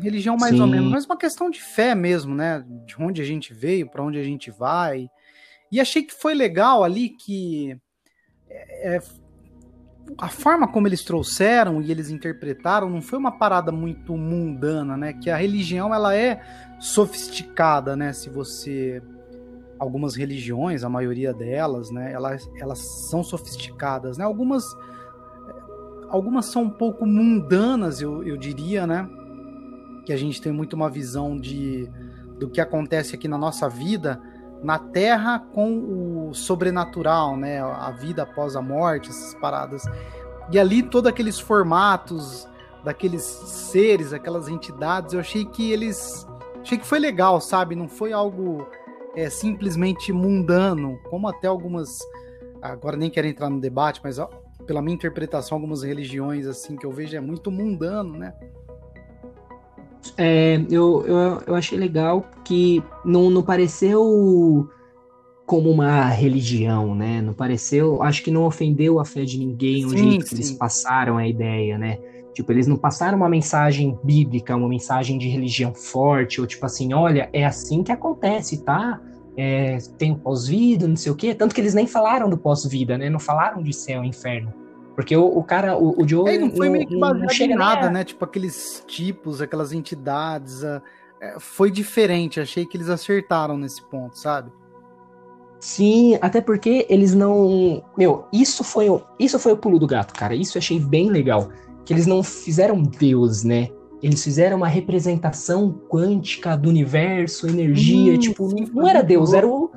Religião 0.00 0.36
mais 0.36 0.54
Sim. 0.54 0.60
ou 0.60 0.66
menos, 0.66 0.90
mas 0.90 1.04
uma 1.06 1.16
questão 1.16 1.50
de 1.50 1.60
fé 1.60 1.94
mesmo, 1.94 2.34
né? 2.34 2.64
De 2.86 2.96
onde 3.00 3.22
a 3.22 3.24
gente 3.24 3.52
veio, 3.52 3.88
para 3.88 4.02
onde 4.02 4.18
a 4.18 4.22
gente 4.22 4.50
vai. 4.50 5.08
E 5.70 5.80
achei 5.80 6.02
que 6.02 6.14
foi 6.14 6.34
legal 6.34 6.82
ali 6.82 7.10
que 7.10 7.76
é, 8.48 8.96
é, 8.96 9.02
a 10.16 10.28
forma 10.28 10.66
como 10.66 10.86
eles 10.86 11.02
trouxeram 11.02 11.82
e 11.82 11.90
eles 11.90 12.10
interpretaram 12.10 12.88
não 12.88 13.02
foi 13.02 13.18
uma 13.18 13.36
parada 13.38 13.70
muito 13.70 14.16
mundana, 14.16 14.96
né? 14.96 15.12
Que 15.12 15.30
a 15.30 15.36
religião 15.36 15.94
ela 15.94 16.14
é 16.14 16.40
sofisticada, 16.78 17.96
né? 17.96 18.12
Se 18.12 18.30
você 18.30 19.02
algumas 19.78 20.16
religiões, 20.16 20.82
a 20.82 20.88
maioria 20.88 21.32
delas, 21.32 21.90
né? 21.90 22.12
Elas, 22.12 22.50
elas 22.58 22.78
são 23.10 23.22
sofisticadas, 23.22 24.18
né? 24.18 24.24
Algumas 24.24 24.64
algumas 26.08 26.46
são 26.46 26.62
um 26.62 26.70
pouco 26.70 27.06
mundanas, 27.06 28.00
eu, 28.00 28.24
eu 28.24 28.36
diria, 28.36 28.86
né? 28.86 29.08
Que 30.08 30.12
a 30.14 30.16
gente 30.16 30.40
tem 30.40 30.50
muito 30.50 30.72
uma 30.72 30.88
visão 30.88 31.38
de 31.38 31.86
do 32.38 32.48
que 32.48 32.62
acontece 32.62 33.14
aqui 33.14 33.28
na 33.28 33.36
nossa 33.36 33.68
vida 33.68 34.18
na 34.62 34.78
Terra 34.78 35.38
com 35.52 36.30
o 36.30 36.34
sobrenatural, 36.34 37.36
né? 37.36 37.60
A 37.60 37.90
vida 37.90 38.22
após 38.22 38.56
a 38.56 38.62
morte, 38.62 39.10
essas 39.10 39.34
paradas. 39.34 39.82
E 40.50 40.58
ali 40.58 40.82
todos 40.82 41.10
aqueles 41.10 41.38
formatos 41.38 42.48
daqueles 42.82 43.22
seres, 43.22 44.14
aquelas 44.14 44.48
entidades, 44.48 45.12
eu 45.12 45.20
achei 45.20 45.44
que 45.44 45.70
eles 45.70 46.26
achei 46.62 46.78
que 46.78 46.86
foi 46.86 47.00
legal, 47.00 47.38
sabe? 47.38 47.76
Não 47.76 47.86
foi 47.86 48.10
algo 48.10 48.66
é, 49.14 49.28
simplesmente 49.28 50.10
mundano, 50.10 50.98
como 51.10 51.28
até 51.28 51.48
algumas 51.48 51.98
agora 52.62 52.96
nem 52.96 53.10
quero 53.10 53.26
entrar 53.26 53.50
no 53.50 53.60
debate, 53.60 54.00
mas 54.02 54.18
ó, 54.18 54.30
pela 54.66 54.80
minha 54.80 54.94
interpretação 54.94 55.58
algumas 55.58 55.82
religiões 55.82 56.46
assim 56.46 56.76
que 56.76 56.86
eu 56.86 56.90
vejo 56.90 57.14
é 57.14 57.20
muito 57.20 57.50
mundano, 57.50 58.16
né? 58.16 58.32
É, 60.16 60.60
eu, 60.70 61.04
eu, 61.06 61.42
eu 61.46 61.54
achei 61.54 61.78
legal 61.78 62.24
que 62.44 62.82
não, 63.04 63.30
não 63.30 63.42
pareceu 63.42 64.68
como 65.46 65.70
uma 65.70 66.04
religião, 66.08 66.94
né? 66.94 67.22
Não 67.22 67.32
pareceu, 67.32 68.02
acho 68.02 68.22
que 68.22 68.30
não 68.30 68.44
ofendeu 68.44 69.00
a 69.00 69.04
fé 69.04 69.24
de 69.24 69.38
ninguém 69.38 69.86
o 69.86 69.96
jeito 69.96 70.26
que 70.26 70.34
eles 70.34 70.52
passaram 70.52 71.16
a 71.16 71.26
ideia, 71.26 71.78
né? 71.78 71.98
Tipo, 72.34 72.52
eles 72.52 72.66
não 72.66 72.76
passaram 72.76 73.16
uma 73.16 73.28
mensagem 73.28 73.98
bíblica, 74.04 74.54
uma 74.54 74.68
mensagem 74.68 75.18
de 75.18 75.26
religião 75.26 75.74
forte, 75.74 76.40
ou 76.40 76.46
tipo 76.46 76.64
assim, 76.66 76.92
olha, 76.92 77.28
é 77.32 77.44
assim 77.44 77.82
que 77.82 77.90
acontece, 77.90 78.62
tá? 78.62 79.00
É, 79.36 79.78
tem 79.96 80.12
o 80.12 80.18
pós-vida, 80.18 80.86
não 80.86 80.96
sei 80.96 81.12
o 81.12 81.14
quê. 81.16 81.34
Tanto 81.34 81.54
que 81.54 81.60
eles 81.60 81.74
nem 81.74 81.86
falaram 81.86 82.28
do 82.28 82.36
pós-vida, 82.36 82.98
né? 82.98 83.08
Não 83.08 83.18
falaram 83.18 83.62
de 83.62 83.72
céu 83.72 84.04
e 84.04 84.08
inferno. 84.08 84.52
Porque 84.98 85.16
o, 85.16 85.24
o 85.24 85.44
cara, 85.44 85.78
o, 85.78 86.02
o 86.02 86.08
Joe. 86.08 86.28
É, 86.28 86.36
não 86.36 86.50
foi 86.50 86.68
meio 86.68 86.84
que 86.84 86.98
baseado 86.98 87.40
em 87.40 87.54
nada, 87.54 87.88
né? 87.88 88.02
Tipo, 88.02 88.24
aqueles 88.24 88.82
tipos, 88.84 89.40
aquelas 89.40 89.72
entidades. 89.72 90.64
Uh, 90.64 90.82
foi 91.38 91.70
diferente. 91.70 92.40
Achei 92.40 92.66
que 92.66 92.76
eles 92.76 92.88
acertaram 92.88 93.56
nesse 93.56 93.80
ponto, 93.80 94.18
sabe? 94.18 94.50
Sim, 95.60 96.18
até 96.20 96.40
porque 96.40 96.84
eles 96.90 97.14
não. 97.14 97.80
Meu, 97.96 98.24
isso 98.32 98.64
foi, 98.64 98.86
isso 99.20 99.38
foi 99.38 99.52
o 99.52 99.56
pulo 99.56 99.78
do 99.78 99.86
gato, 99.86 100.12
cara. 100.12 100.34
Isso 100.34 100.58
eu 100.58 100.60
achei 100.60 100.80
bem 100.80 101.10
legal. 101.10 101.48
Que 101.84 101.92
eles 101.92 102.08
não 102.08 102.20
fizeram 102.20 102.82
Deus, 102.82 103.44
né? 103.44 103.68
Eles 104.02 104.24
fizeram 104.24 104.56
uma 104.56 104.66
representação 104.66 105.80
quântica 105.88 106.56
do 106.56 106.68
universo, 106.68 107.46
energia. 107.46 108.14
Hum, 108.14 108.18
tipo, 108.18 108.48
não 108.74 108.88
era 108.88 109.02
Deus, 109.02 109.32
era 109.32 109.46
o. 109.46 109.70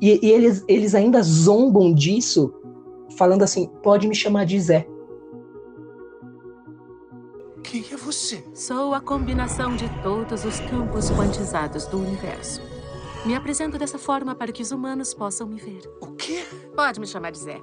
E, 0.00 0.24
e, 0.24 0.30
eles, 0.30 0.64
eles 0.68 0.94
ainda 0.94 1.20
zombam 1.20 1.92
disso 1.92 2.59
falando 3.20 3.42
assim: 3.42 3.66
pode 3.82 4.08
me 4.08 4.14
chamar 4.14 4.46
de 4.46 4.58
Zé. 4.58 4.86
Quem 7.62 7.84
é 7.92 7.96
você? 7.96 8.42
Sou 8.54 8.94
a 8.94 9.00
combinação 9.00 9.76
de 9.76 9.86
todos 10.02 10.46
os 10.46 10.58
campos 10.60 11.10
quantizados 11.10 11.84
do 11.84 11.98
universo. 11.98 12.62
Me 13.26 13.34
apresento 13.34 13.76
dessa 13.78 13.98
forma 13.98 14.34
para 14.34 14.50
que 14.50 14.62
os 14.62 14.72
humanos 14.72 15.12
possam 15.12 15.46
me 15.46 15.60
ver. 15.60 15.82
O 16.00 16.12
quê? 16.12 16.42
Pode 16.74 16.98
me 16.98 17.06
chamar 17.06 17.30
de 17.30 17.38
Zé. 17.38 17.60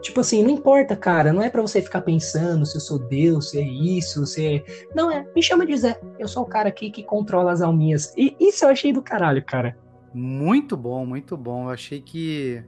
Tipo 0.00 0.20
assim, 0.20 0.44
não 0.44 0.50
importa, 0.50 0.96
cara, 0.96 1.32
não 1.32 1.42
é 1.42 1.50
para 1.50 1.60
você 1.60 1.82
ficar 1.82 2.02
pensando 2.02 2.64
se 2.64 2.76
eu 2.76 2.80
sou 2.80 2.98
Deus, 2.98 3.50
se 3.50 3.58
é 3.58 3.62
isso, 3.62 4.24
se 4.24 4.46
é... 4.46 4.86
Não, 4.94 5.10
é, 5.10 5.26
me 5.34 5.42
chama 5.42 5.66
de 5.66 5.76
Zé, 5.76 6.00
eu 6.18 6.28
sou 6.28 6.44
o 6.44 6.46
cara 6.46 6.68
aqui 6.68 6.90
que 6.90 7.02
controla 7.02 7.52
as 7.52 7.60
alminhas. 7.60 8.14
E 8.16 8.34
isso 8.40 8.64
eu 8.64 8.70
achei 8.70 8.92
do 8.92 9.02
caralho, 9.02 9.44
cara. 9.44 9.76
Muito 10.14 10.76
bom, 10.76 11.04
muito 11.04 11.36
bom. 11.36 11.64
Eu 11.64 11.70
achei 11.70 12.00
que 12.00 12.64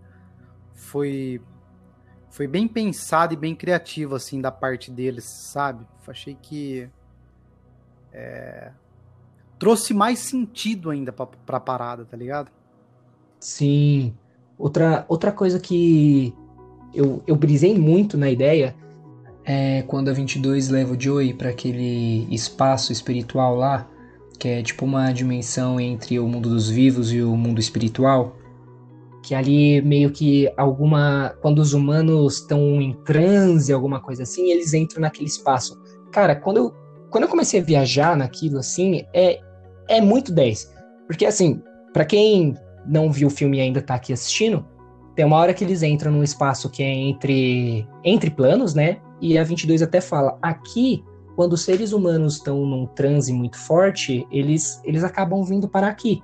foi 0.74 1.40
foi 2.32 2.46
bem 2.46 2.66
pensado 2.66 3.34
e 3.34 3.36
bem 3.36 3.54
criativo, 3.54 4.14
assim, 4.14 4.40
da 4.40 4.50
parte 4.50 4.90
deles, 4.90 5.24
sabe? 5.24 5.86
Achei 6.08 6.34
que 6.40 6.88
é, 8.10 8.70
trouxe 9.58 9.92
mais 9.92 10.18
sentido 10.18 10.90
ainda 10.90 11.12
pra, 11.12 11.26
pra 11.26 11.60
parada, 11.60 12.06
tá 12.06 12.16
ligado? 12.16 12.50
Sim. 13.38 14.14
Outra, 14.58 15.04
outra 15.08 15.30
coisa 15.30 15.60
que 15.60 16.34
eu, 16.94 17.22
eu 17.26 17.36
brisei 17.36 17.78
muito 17.78 18.16
na 18.16 18.30
ideia 18.30 18.74
é 19.44 19.82
quando 19.82 20.08
a 20.08 20.14
22 20.14 20.70
leva 20.70 20.94
o 20.94 21.00
Joey 21.00 21.34
para 21.34 21.50
aquele 21.50 22.26
espaço 22.34 22.92
espiritual 22.92 23.56
lá, 23.56 23.86
que 24.38 24.48
é 24.48 24.62
tipo 24.62 24.86
uma 24.86 25.12
dimensão 25.12 25.78
entre 25.78 26.18
o 26.18 26.26
mundo 26.26 26.48
dos 26.48 26.70
vivos 26.70 27.12
e 27.12 27.20
o 27.20 27.36
mundo 27.36 27.60
espiritual 27.60 28.38
que 29.22 29.34
ali 29.34 29.80
meio 29.82 30.10
que 30.10 30.52
alguma 30.56 31.34
quando 31.40 31.60
os 31.60 31.72
humanos 31.72 32.38
estão 32.38 32.82
em 32.82 32.92
transe, 33.04 33.72
alguma 33.72 34.00
coisa 34.00 34.24
assim, 34.24 34.50
eles 34.50 34.74
entram 34.74 35.02
naquele 35.02 35.28
espaço. 35.28 35.80
Cara, 36.10 36.34
quando 36.34 36.56
eu 36.56 36.74
quando 37.10 37.24
eu 37.24 37.30
comecei 37.30 37.60
a 37.60 37.64
viajar 37.64 38.16
naquilo 38.16 38.58
assim, 38.58 39.04
é 39.14 39.38
é 39.88 40.00
muito 40.00 40.32
10. 40.32 40.72
Porque 41.06 41.24
assim, 41.24 41.62
para 41.92 42.04
quem 42.04 42.54
não 42.86 43.12
viu 43.12 43.28
o 43.28 43.30
filme 43.30 43.58
e 43.58 43.60
ainda 43.60 43.80
tá 43.80 43.94
aqui 43.94 44.12
assistindo, 44.12 44.66
tem 45.14 45.24
uma 45.24 45.36
hora 45.36 45.54
que 45.54 45.62
eles 45.62 45.82
entram 45.82 46.10
num 46.10 46.22
espaço 46.22 46.68
que 46.68 46.82
é 46.82 46.88
entre 46.88 47.86
entre 48.04 48.30
planos, 48.30 48.74
né? 48.74 48.98
E 49.20 49.38
a 49.38 49.44
22 49.44 49.82
até 49.82 50.00
fala: 50.00 50.36
"Aqui 50.42 51.04
quando 51.36 51.54
os 51.54 51.62
seres 51.62 51.92
humanos 51.92 52.34
estão 52.34 52.66
num 52.66 52.86
transe 52.86 53.32
muito 53.32 53.58
forte, 53.58 54.26
eles 54.30 54.80
eles 54.84 55.04
acabam 55.04 55.44
vindo 55.44 55.68
para 55.68 55.86
aqui. 55.86 56.22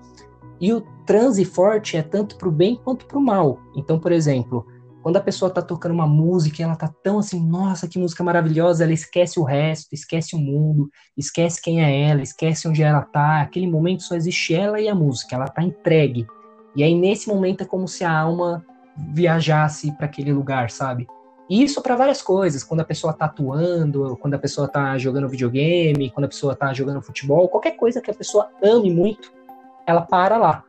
E 0.60 0.72
o 0.72 0.82
transe 1.08 1.42
forte 1.42 1.96
é 1.96 2.02
tanto 2.02 2.36
para 2.36 2.48
o 2.48 2.52
bem 2.52 2.76
quanto 2.84 3.06
para 3.06 3.16
o 3.16 3.22
mal. 3.22 3.58
Então, 3.74 3.98
por 3.98 4.12
exemplo, 4.12 4.66
quando 5.02 5.16
a 5.16 5.22
pessoa 5.22 5.48
está 5.48 5.62
tocando 5.62 5.92
uma 5.92 6.06
música 6.06 6.60
e 6.60 6.62
ela 6.62 6.76
tá 6.76 6.92
tão 7.02 7.18
assim, 7.18 7.40
nossa, 7.40 7.88
que 7.88 7.98
música 7.98 8.22
maravilhosa, 8.22 8.84
ela 8.84 8.92
esquece 8.92 9.40
o 9.40 9.42
resto, 9.42 9.94
esquece 9.94 10.36
o 10.36 10.38
mundo, 10.38 10.90
esquece 11.16 11.62
quem 11.62 11.82
é 11.82 12.10
ela, 12.10 12.20
esquece 12.20 12.68
onde 12.68 12.82
ela 12.82 13.00
tá. 13.00 13.40
Aquele 13.40 13.66
momento 13.66 14.02
só 14.02 14.14
existe 14.14 14.54
ela 14.54 14.78
e 14.78 14.86
a 14.86 14.94
música, 14.94 15.34
ela 15.34 15.48
tá 15.48 15.62
entregue. 15.62 16.26
E 16.76 16.82
aí 16.82 16.94
nesse 16.94 17.26
momento 17.26 17.62
é 17.62 17.66
como 17.66 17.88
se 17.88 18.04
a 18.04 18.12
alma 18.12 18.62
viajasse 18.94 19.90
para 19.92 20.04
aquele 20.04 20.30
lugar, 20.30 20.70
sabe? 20.70 21.06
E 21.48 21.64
isso 21.64 21.80
para 21.80 21.96
várias 21.96 22.20
coisas, 22.20 22.62
quando 22.62 22.80
a 22.80 22.84
pessoa 22.84 23.14
tá 23.14 23.24
atuando, 23.24 24.14
quando 24.20 24.34
a 24.34 24.38
pessoa 24.38 24.68
tá 24.68 24.98
jogando 24.98 25.26
videogame, 25.26 26.10
quando 26.10 26.26
a 26.26 26.28
pessoa 26.28 26.54
tá 26.54 26.70
jogando 26.74 27.00
futebol, 27.00 27.48
qualquer 27.48 27.76
coisa 27.76 28.02
que 28.02 28.10
a 28.10 28.14
pessoa 28.14 28.50
ame 28.62 28.92
muito, 28.92 29.32
ela 29.86 30.02
para 30.02 30.36
lá. 30.36 30.62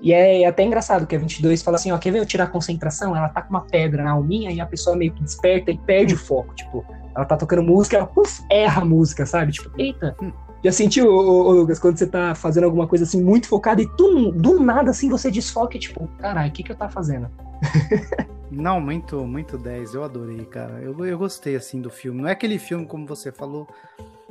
E 0.00 0.12
é 0.12 0.46
até 0.46 0.62
engraçado 0.62 1.06
que 1.06 1.16
a 1.16 1.18
22 1.18 1.62
fala 1.62 1.76
assim, 1.76 1.90
ó, 1.90 1.98
quer 1.98 2.12
ver 2.12 2.20
eu 2.20 2.26
tirar 2.26 2.44
a 2.44 2.48
concentração? 2.48 3.16
Ela 3.16 3.28
tá 3.28 3.42
com 3.42 3.50
uma 3.50 3.62
pedra 3.62 4.04
na 4.04 4.12
alminha 4.12 4.50
e 4.50 4.60
a 4.60 4.66
pessoa 4.66 4.96
meio 4.96 5.12
que 5.12 5.22
desperta 5.22 5.70
e 5.72 5.78
perde 5.78 6.14
o 6.14 6.18
foco, 6.18 6.54
tipo, 6.54 6.84
ela 7.14 7.24
tá 7.24 7.36
tocando 7.36 7.62
música, 7.64 7.96
ela 7.96 8.06
puf, 8.06 8.42
erra 8.48 8.82
a 8.82 8.84
música, 8.84 9.26
sabe? 9.26 9.52
Tipo, 9.52 9.70
eita. 9.76 10.16
Já 10.64 10.72
sentiu, 10.72 11.10
Lucas, 11.10 11.78
quando 11.78 11.98
você 11.98 12.06
tá 12.06 12.34
fazendo 12.34 12.64
alguma 12.64 12.86
coisa 12.86 13.04
assim 13.04 13.22
muito 13.22 13.48
focada 13.48 13.82
e 13.82 13.86
tu, 13.96 14.32
do 14.32 14.60
nada 14.60 14.90
assim 14.90 15.08
você 15.08 15.30
desfoca 15.30 15.78
tipo, 15.78 16.08
caralho, 16.18 16.50
o 16.50 16.52
que 16.52 16.62
que 16.62 16.72
eu 16.72 16.76
tá 16.76 16.88
fazendo? 16.88 17.28
Não, 18.50 18.80
muito, 18.80 19.26
muito 19.26 19.58
10, 19.58 19.94
eu 19.94 20.04
adorei, 20.04 20.44
cara. 20.46 20.80
Eu, 20.80 21.04
eu 21.04 21.18
gostei 21.18 21.54
assim 21.54 21.80
do 21.80 21.90
filme. 21.90 22.22
Não 22.22 22.28
é 22.28 22.32
aquele 22.32 22.58
filme 22.58 22.86
como 22.86 23.06
você 23.06 23.30
falou 23.30 23.68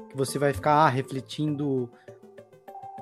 que 0.10 0.18
você 0.18 0.40
vai 0.40 0.54
ficar 0.54 0.74
ah, 0.74 0.90
refletindo 0.90 1.90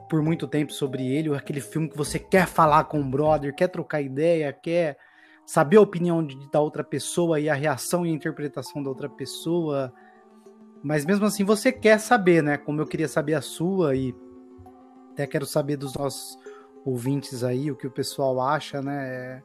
por 0.10 0.22
muito 0.22 0.48
tempo 0.48 0.72
sobre 0.72 1.08
ele, 1.08 1.30
ou 1.30 1.36
aquele 1.36 1.62
filme 1.62 1.90
que 1.90 1.98
você 1.98 2.20
quer 2.20 2.48
falar 2.48 2.86
com 2.86 3.00
o 3.00 3.10
brother, 3.10 3.54
quer 3.54 3.68
trocar 3.68 4.02
ideia, 4.02 4.52
quer 4.54 4.98
saber 5.46 5.78
a 5.78 5.82
opinião 5.82 6.26
de, 6.26 6.50
da 6.50 6.60
outra 6.60 6.84
pessoa 6.84 7.40
e 7.40 7.50
a 7.50 7.54
reação 7.54 8.06
e 8.06 8.10
a 8.10 8.14
interpretação 8.14 8.82
da 8.82 8.90
outra 8.90 9.10
pessoa. 9.10 9.94
Mas 10.84 11.06
mesmo 11.06 11.26
assim 11.26 11.44
você 11.44 11.72
quer 11.72 12.00
saber, 12.00 12.44
né? 12.44 12.58
Como 12.58 12.82
eu 12.82 12.88
queria 12.88 13.08
saber 13.08 13.34
a 13.36 13.42
sua 13.42 13.96
e 13.96 14.16
até 15.12 15.26
quero 15.26 15.46
saber 15.46 15.78
dos 15.78 15.94
nossos 15.96 16.38
ouvintes 16.84 17.44
aí, 17.44 17.72
o 17.72 17.76
que 17.76 17.88
o 17.88 17.92
pessoal 17.92 18.40
acha, 18.40 18.82
né? 18.82 19.42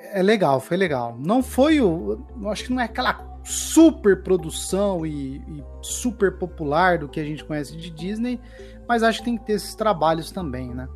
É, 0.00 0.20
é 0.20 0.22
legal, 0.22 0.60
foi 0.60 0.76
legal. 0.76 1.16
Não 1.18 1.42
foi 1.42 1.80
o. 1.80 2.24
Acho 2.46 2.64
que 2.64 2.72
não 2.72 2.80
é 2.80 2.84
aquela 2.84 3.14
super 3.48 4.22
produção 4.22 5.06
e, 5.06 5.36
e, 5.36 5.64
super 5.80 6.36
popular 6.36 6.98
do 6.98 7.08
que 7.08 7.18
a 7.18 7.24
gente 7.24 7.42
conhece 7.42 7.74
de 7.74 7.88
Disney, 7.90 8.38
mas 8.86 9.02
acho 9.02 9.20
que 9.20 9.24
tem 9.24 9.38
que 9.38 9.44
ter 9.44 9.54
esses 9.54 9.74
trabalhos 9.74 10.30
também, 10.30 10.74
né? 10.74 10.86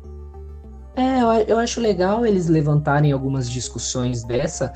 É, 0.95 1.51
eu, 1.51 1.57
acho 1.57 1.81
legal 1.81 2.23
eles 2.23 2.47
levantarem 2.47 3.11
algumas 3.11 3.49
discussões 3.49 4.23
dessa 4.23 4.71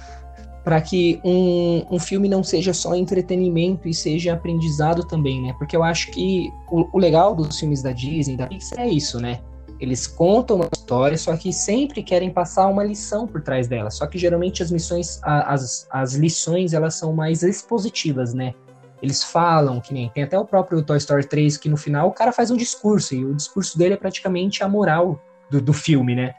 para 0.64 0.82
que 0.82 1.22
um, 1.24 1.86
um 1.92 2.00
filme 2.00 2.28
não 2.28 2.44
seja 2.44 2.74
só 2.74 2.96
entretenimento 2.96 3.88
e 3.88 3.94
seja 3.94 4.34
aprendizado 4.34 5.06
também, 5.06 5.42
né? 5.44 5.54
Porque 5.60 5.78
eu 5.78 5.84
acho 5.84 6.10
que 6.10 6.50
o, 6.72 6.90
o 6.92 6.98
legal 6.98 7.36
dos 7.36 7.60
filmes 7.60 7.84
da 7.84 7.92
Disney, 7.92 8.36
da 8.36 8.48
Pixar, 8.48 8.80
é 8.80 8.90
isso, 8.90 9.20
né? 9.20 9.40
Eles 9.80 10.08
contam 10.08 10.58
uma 10.58 10.70
história, 10.74 11.18
só 11.18 11.36
que 11.38 11.54
sempre 11.54 12.02
querem 12.02 12.32
passar 12.32 12.68
uma 12.68 12.84
lição 12.84 13.28
por 13.28 13.42
trás 13.42 13.68
dela. 13.68 13.92
Só 13.92 14.08
que 14.08 14.18
geralmente 14.18 14.64
as 14.64 14.72
missões, 14.72 15.20
as, 15.24 15.88
as 15.92 16.16
lições, 16.16 16.74
elas 16.74 16.96
são 16.96 17.14
mais 17.14 17.44
expositivas, 17.44 18.34
né? 18.34 18.54
Eles 19.02 19.24
falam, 19.24 19.80
que 19.80 19.94
nem 19.94 20.10
tem 20.10 20.24
até 20.24 20.38
o 20.40 20.46
próprio 20.46 20.82
Toy 20.82 20.98
Story 20.98 21.28
3, 21.28 21.58
que 21.58 21.70
no 21.70 21.78
final 21.78 22.08
o 22.08 22.12
cara 22.12 22.32
faz 22.32 22.50
um 22.50 22.58
discurso, 22.58 23.14
e 23.14 23.24
o 23.24 23.36
discurso 23.36 23.78
dele 23.78 23.94
é 23.94 23.98
praticamente 23.98 24.64
a 24.64 24.68
moral 24.68 25.22
do, 25.52 25.62
do 25.62 25.74
filme, 25.74 26.16
né? 26.16 26.34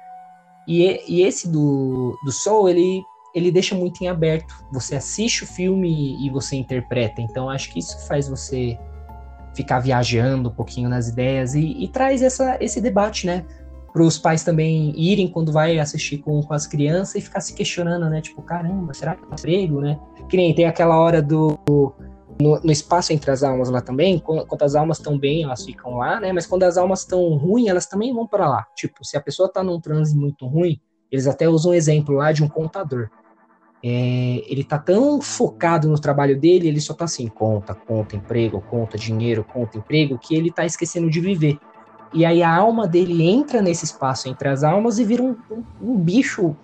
E, 0.67 1.01
e 1.09 1.23
esse 1.23 1.49
do, 1.49 2.19
do 2.25 2.33
Soul, 2.33 2.69
ele, 2.69 3.03
ele 3.35 3.51
deixa 3.51 3.75
muito 3.75 4.03
em 4.03 4.09
aberto. 4.09 4.53
Você 4.73 4.97
assiste 4.97 5.45
o 5.45 5.47
filme 5.47 6.17
e 6.25 6.29
você 6.31 6.57
interpreta. 6.57 7.23
Então 7.23 7.49
acho 7.49 7.73
que 7.73 7.79
isso 7.79 8.07
faz 8.07 8.29
você 8.29 8.79
ficar 9.59 9.81
viajando 9.81 10.51
um 10.51 10.53
pouquinho 10.53 10.89
nas 10.89 11.09
ideias 11.09 11.53
e, 11.53 11.83
e 11.83 11.89
traz 11.89 12.23
essa, 12.23 12.57
esse 12.61 12.81
debate, 12.81 13.27
né? 13.27 13.45
Para 13.93 14.03
os 14.03 14.17
pais 14.17 14.45
também 14.45 14.93
irem 14.97 15.27
quando 15.27 15.51
vai 15.51 15.81
assistir 15.81 16.19
com, 16.19 16.41
com 16.41 16.55
as 16.55 16.65
crianças 16.65 17.17
e 17.17 17.21
ficar 17.21 17.41
se 17.41 17.53
questionando, 17.55 18.09
né? 18.09 18.21
Tipo, 18.21 18.41
caramba, 18.41 18.95
será 18.95 19.17
que 19.17 19.25
é 19.25 19.27
emprego, 19.27 19.81
né? 19.81 19.99
Que 20.29 20.37
nem 20.37 20.55
tem 20.55 20.67
aquela 20.67 20.97
hora 20.97 21.21
do. 21.21 21.59
No, 22.41 22.61
no, 22.63 22.71
espaço 22.71 23.13
entre 23.13 23.33
as 23.33 23.43
almas 23.43 23.69
lá 23.69 23.81
também, 23.81 24.21
quando, 24.21 24.47
as 24.63 24.77
almas 24.77 24.99
estão 24.99 25.19
bem, 25.19 25.43
elas 25.43 25.65
ficam 25.65 25.97
lá, 25.97 26.21
né? 26.21 26.33
Mas 26.33 26.47
quando 26.47 26.63
as 26.63 26.77
almas 26.77 27.01
estão 27.01 27.37
ruins, 27.37 27.67
elas 27.67 27.87
também 27.87 28.15
vão 28.15 28.29
para 28.29 28.49
lá. 28.49 28.65
Tipo, 28.77 29.05
se 29.05 29.17
a 29.17 29.21
pessoa 29.21 29.49
está 29.49 29.65
num 29.65 29.81
transe 29.81 30.17
muito 30.17 30.47
ruim, 30.47 30.81
eles 31.11 31.27
até 31.27 31.49
usam 31.49 31.73
um 31.73 31.75
exemplo 31.75 32.15
lá 32.15 32.31
de 32.31 32.45
um 32.45 32.49
contador. 32.49 33.11
É, 33.83 34.43
ele 34.49 34.65
tá 34.65 34.79
tão 34.79 35.21
focado 35.21 35.89
no 35.89 35.99
trabalho 35.99 36.39
dele, 36.39 36.69
ele 36.69 36.81
só 36.81 36.95
tá 36.95 37.05
assim, 37.05 37.29
conta, 37.29 37.75
conta, 37.75 38.17
emprego, 38.17 38.61
conta, 38.61 38.99
dinheiro, 38.99 39.45
conta, 39.45 39.79
emprego, 39.79 40.19
que 40.19 40.35
ele 40.35 40.51
tá 40.51 40.67
esquecendo 40.67 41.09
de 41.09 41.21
viver. 41.21 41.59
E 42.13 42.25
aí 42.25 42.43
a 42.43 42.53
alma 42.53 42.89
dele 42.89 43.23
entra 43.23 43.63
nesse 43.63 43.85
espaço 43.85 44.29
entre 44.29 44.49
as 44.49 44.65
almas 44.65 44.99
e 44.99 45.05
vira 45.05 45.23
um, 45.23 45.37
um, 45.51 45.93
um 45.93 45.97
bicho 45.97 46.57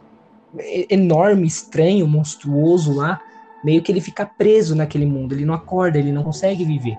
enorme, 0.91 1.47
estranho, 1.47 2.07
monstruoso 2.07 2.95
lá, 2.95 3.21
meio 3.63 3.83
que 3.83 3.91
ele 3.91 4.01
fica 4.01 4.27
preso 4.27 4.75
naquele 4.75 5.07
mundo, 5.07 5.33
ele 5.33 5.45
não 5.45 5.55
acorda, 5.55 5.99
ele 5.99 6.13
não 6.13 6.23
consegue 6.23 6.65
viver. 6.65 6.97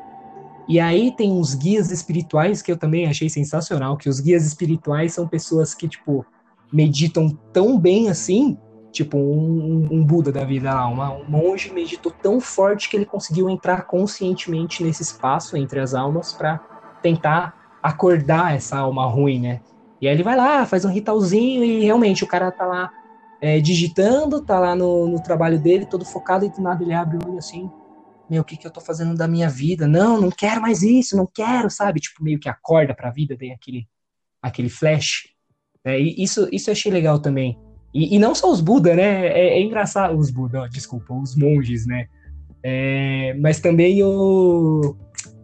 E 0.68 0.80
aí 0.80 1.12
tem 1.16 1.32
uns 1.32 1.54
guias 1.54 1.92
espirituais 1.92 2.62
que 2.62 2.72
eu 2.72 2.78
também 2.78 3.06
achei 3.06 3.30
sensacional, 3.30 3.98
que 3.98 4.10
os 4.10 4.20
guias 4.20 4.46
espirituais 4.46 5.14
são 5.14 5.28
pessoas 5.28 5.76
que, 5.76 5.88
tipo, 5.88 6.26
meditam 6.74 7.30
tão 7.54 7.80
bem 7.80 8.10
assim, 8.10 8.58
tipo 8.96 9.18
um, 9.18 9.88
um 9.92 10.04
Buda 10.04 10.32
da 10.32 10.46
vida 10.46 10.74
lá, 10.74 10.88
uma, 10.88 11.12
um 11.12 11.26
monge 11.26 11.72
meditou 11.72 12.12
tão 12.12 12.40
forte 12.40 12.90
que 12.90 12.96
ele 12.96 13.06
conseguiu 13.06 13.50
entrar 13.50 13.84
conscientemente 13.84 14.82
nesse 14.82 15.04
espaço 15.04 15.58
entre 15.58 15.82
as 15.82 15.94
almas 15.94 16.32
para 16.32 16.60
tentar 17.02 17.78
acordar 17.84 18.56
essa 18.56 18.78
alma 18.78 19.06
ruim, 19.06 19.42
né? 19.42 19.62
E 20.02 20.08
aí 20.08 20.14
ele 20.14 20.24
vai 20.24 20.36
lá, 20.36 20.66
faz 20.66 20.86
um 20.86 20.90
ritualzinho 20.90 21.64
e 21.64 21.84
realmente 21.84 22.24
o 22.24 22.28
cara 22.28 22.52
tá 22.52 22.66
lá 22.66 22.92
é, 23.42 23.60
digitando, 23.60 24.42
tá 24.42 24.58
lá 24.60 24.76
no, 24.76 25.08
no, 25.08 25.22
trabalho 25.22 25.60
dele, 25.60 25.86
todo 25.86 26.06
focado, 26.06 26.46
e 26.46 26.50
do 26.50 26.62
nada 26.62 26.82
ele 26.82 26.94
abre 26.94 27.18
o 27.18 27.30
olho 27.30 27.38
assim, 27.38 27.70
meu, 28.30 28.42
o 28.42 28.46
que 28.46 28.58
que 28.58 28.66
eu 28.66 28.72
tô 28.72 28.80
fazendo 28.80 29.16
da 29.16 29.28
minha 29.28 29.50
vida? 29.50 29.88
Não, 29.88 30.20
não 30.20 30.32
quero 30.32 30.62
mais 30.62 30.82
isso, 30.82 31.18
não 31.18 31.28
quero, 31.28 31.70
sabe? 31.70 32.00
Tipo, 32.00 32.24
meio 32.24 32.40
que 32.40 32.50
acorda 32.50 32.96
pra 32.96 33.12
vida, 33.12 33.38
tem 33.38 33.52
aquele, 33.52 33.88
aquele 34.42 34.70
flash. 34.70 35.28
É, 35.84 36.00
isso, 36.00 36.48
isso 36.52 36.70
eu 36.70 36.72
achei 36.72 36.92
legal 36.92 37.20
também. 37.20 37.60
E, 37.96 38.14
e 38.18 38.20
não 38.20 38.36
só 38.36 38.52
os 38.52 38.60
Buda, 38.60 38.94
né? 38.94 39.28
É, 39.28 39.58
é 39.58 39.62
engraçado. 39.62 40.18
Os 40.18 40.30
Buda, 40.30 40.64
ó, 40.64 40.68
desculpa, 40.68 41.14
os 41.14 41.34
monges, 41.34 41.88
né? 41.88 42.08
É, 42.62 43.34
mas 43.40 43.62
também 43.62 44.04
o, 44.04 44.98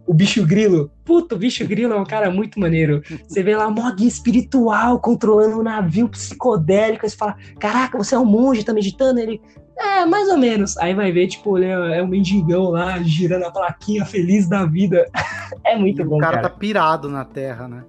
o 0.06 0.14
bicho 0.14 0.46
grilo. 0.46 0.92
Puta, 1.06 1.36
o 1.36 1.38
bicho 1.38 1.66
grilo 1.66 1.94
é 1.94 1.98
um 1.98 2.04
cara 2.06 2.30
muito 2.30 2.60
maneiro. 2.60 3.02
Você 3.26 3.42
vê 3.42 3.56
lá 3.56 3.70
um 3.70 3.96
guia 3.96 4.08
espiritual 4.08 5.00
controlando 5.00 5.62
um 5.62 5.64
navio 5.64 6.10
psicodélico. 6.10 7.06
Aí 7.06 7.10
você 7.10 7.16
fala: 7.16 7.38
Caraca, 7.58 7.98
você 7.98 8.16
é 8.16 8.20
um 8.20 8.26
monge, 8.26 8.66
tá 8.66 8.74
meditando? 8.74 9.22
Ele. 9.22 9.40
É, 9.80 10.06
mais 10.06 10.28
ou 10.28 10.38
menos. 10.38 10.78
Aí 10.78 10.94
vai 10.94 11.10
ver, 11.12 11.28
tipo, 11.28 11.58
ele 11.58 11.68
é, 11.68 12.00
é 12.00 12.04
um 12.04 12.08
mendigão 12.08 12.66
lá, 12.72 13.02
girando 13.02 13.46
a 13.46 13.52
plaquinha 13.52 14.06
feliz 14.06 14.48
da 14.50 14.66
vida. 14.66 15.10
é 15.64 15.78
muito 15.78 16.02
E 16.02 16.06
bom, 16.06 16.18
o 16.18 16.20
cara, 16.20 16.38
cara. 16.38 16.50
tá 16.50 16.56
pirado 16.56 17.08
na 17.08 17.24
Terra, 17.24 17.70
né? 17.70 17.84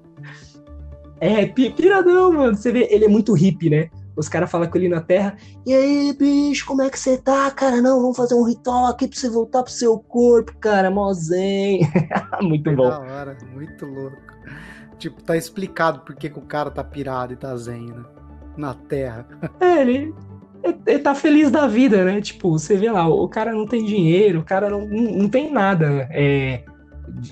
É, 1.21 1.47
pi- 1.47 1.71
piradão, 1.71 2.33
mano. 2.33 2.57
Você 2.57 2.71
vê, 2.71 2.87
ele 2.91 3.07
é 3.07 3.09
muito 3.09 3.33
hippie, 3.33 3.69
né? 3.69 3.91
Os 4.17 4.29
caras 4.29 4.51
falam 4.51 4.69
com 4.69 4.77
ele 4.79 4.89
na 4.89 5.01
terra. 5.01 5.37
E 5.67 5.73
aí, 5.73 6.13
bicho, 6.19 6.67
como 6.67 6.83
é 6.83 6.91
que 6.91 6.99
você 6.99 7.17
tá, 7.17 7.51
cara? 7.51 7.81
Não, 7.81 8.01
vamos 8.01 8.17
fazer 8.17 8.35
um 8.35 8.45
ritual 8.45 8.87
aqui 8.87 9.09
pra 9.09 9.19
você 9.19 9.29
voltar 9.29 9.63
pro 9.63 9.73
seu 9.73 9.99
corpo, 9.99 10.53
cara. 10.59 10.91
Mó 10.91 11.13
zen. 11.15 11.81
muito 12.43 12.65
Da 12.71 12.77
bom. 12.77 12.85
hora, 12.85 13.37
muito 13.53 13.87
louco. 13.87 14.17
Tipo, 14.99 15.23
tá 15.23 15.37
explicado 15.37 16.01
por 16.01 16.15
que, 16.15 16.29
que 16.31 16.39
o 16.39 16.43
cara 16.43 16.71
tá 16.71 16.85
pirado 16.85 17.33
e 17.33 17.37
tá 17.37 17.57
zen, 17.57 17.87
né? 17.87 18.05
Na 18.57 18.75
Terra. 18.75 19.27
É, 19.61 19.81
ele, 19.81 20.15
ele 20.87 20.99
tá 21.01 21.15
feliz 21.15 21.51
da 21.51 21.67
vida, 21.67 22.05
né? 22.05 22.21
Tipo, 22.21 22.53
você 22.53 22.77
vê 22.77 22.91
lá, 22.91 23.09
o 23.09 23.29
cara 23.29 23.53
não 23.53 23.67
tem 23.67 23.85
dinheiro, 23.85 24.41
o 24.41 24.45
cara 24.45 24.69
não, 24.71 24.87
não, 24.87 25.03
não 25.13 25.29
tem 25.29 25.51
nada, 25.51 26.07
é, 26.11 26.63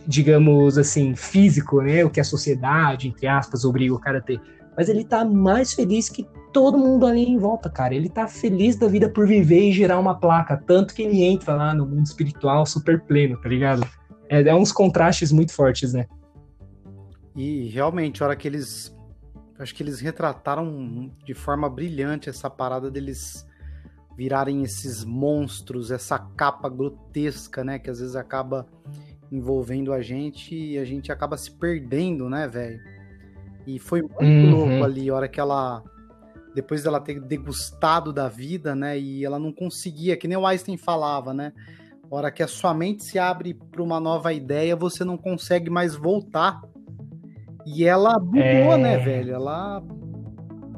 digamos 0.07 0.79
assim, 0.79 1.15
físico, 1.15 1.81
né? 1.81 2.05
O 2.05 2.11
que 2.11 2.21
a 2.21 2.25
sociedade, 2.25 3.09
entre 3.09 3.27
aspas, 3.27 3.65
obriga 3.65 3.95
o 3.95 4.01
cara 4.01 4.19
a 4.19 4.23
ter. 4.23 4.41
Mas 4.77 4.89
ele 4.89 5.05
tá 5.05 5.25
mais 5.25 5.73
feliz 5.75 6.09
que 6.09 6.27
todo 6.53 6.79
mundo 6.79 7.07
ali 7.07 7.25
em 7.25 7.39
volta, 7.39 7.71
cara. 7.71 7.95
Ele 7.95 8.09
tá 8.09 8.27
feliz 8.29 8.77
da 8.77 8.87
vida 8.89 9.09
por 9.09 9.27
viver 9.27 9.69
e 9.69 9.73
gerar 9.73 9.99
uma 9.99 10.15
placa. 10.19 10.57
Tanto 10.57 10.95
que 10.95 11.03
ele 11.03 11.23
entra 11.23 11.55
lá 11.55 11.75
no 11.75 11.87
mundo 11.87 12.07
espiritual 12.07 12.67
super 12.67 13.01
pleno, 13.01 13.41
tá 13.41 13.49
ligado? 13.49 13.87
É, 14.29 14.43
é 14.43 14.55
uns 14.55 14.73
contrastes 14.73 15.33
muito 15.33 15.53
fortes, 15.53 15.93
né? 15.93 16.07
E 17.35 17.69
realmente, 17.69 18.23
a 18.23 18.27
hora 18.27 18.37
que 18.37 18.47
eles. 18.49 18.97
Acho 19.59 19.75
que 19.75 19.83
eles 19.83 20.01
retrataram 20.01 21.11
de 21.25 21.35
forma 21.35 21.69
brilhante 21.69 22.31
essa 22.31 22.49
parada 22.49 22.91
deles 22.91 23.47
virarem 24.17 24.63
esses 24.63 25.05
monstros, 25.05 25.91
essa 25.91 26.19
capa 26.19 26.69
grotesca, 26.69 27.63
né? 27.63 27.79
Que 27.79 27.91
às 27.91 28.01
vezes 28.01 28.17
acaba 28.17 28.67
envolvendo 29.31 29.93
a 29.93 30.01
gente 30.03 30.55
e 30.55 30.79
a 30.79 30.85
gente 30.85 31.13
acaba 31.13 31.37
se 31.37 31.51
perdendo, 31.53 32.29
né, 32.29 32.49
velho? 32.49 32.81
E 33.67 33.79
foi 33.79 34.03
muito 34.03 34.23
Uhum. 34.25 34.51
louco 34.51 34.85
ali, 34.85 35.09
a 35.11 35.15
hora 35.15 35.29
que 35.29 35.39
ela. 35.39 35.83
Depois 36.55 36.83
dela 36.83 37.01
ter 37.01 37.21
degustado 37.21 38.13
da 38.13 38.29
vida, 38.29 38.75
né? 38.75 38.99
E 38.99 39.25
ela 39.25 39.39
não 39.39 39.53
conseguia, 39.53 40.17
que 40.17 40.27
nem 40.27 40.37
o 40.37 40.47
Einstein 40.47 40.77
falava, 40.77 41.33
né? 41.33 41.53
A 42.11 42.15
hora 42.15 42.31
que 42.31 42.43
a 42.43 42.49
sua 42.49 42.75
mente 42.75 43.05
se 43.05 43.19
abre 43.19 43.55
para 43.55 43.83
uma 43.83 44.01
nova 44.01 44.33
ideia, 44.33 44.75
você 44.75 45.05
não 45.05 45.17
consegue 45.17 45.71
mais 45.71 45.95
voltar. 45.95 46.61
E 47.65 47.85
ela 47.85 48.19
bugou, 48.19 48.41
É. 48.43 48.77
né, 48.79 48.99
velho? 48.99 49.33
Ela, 49.35 49.83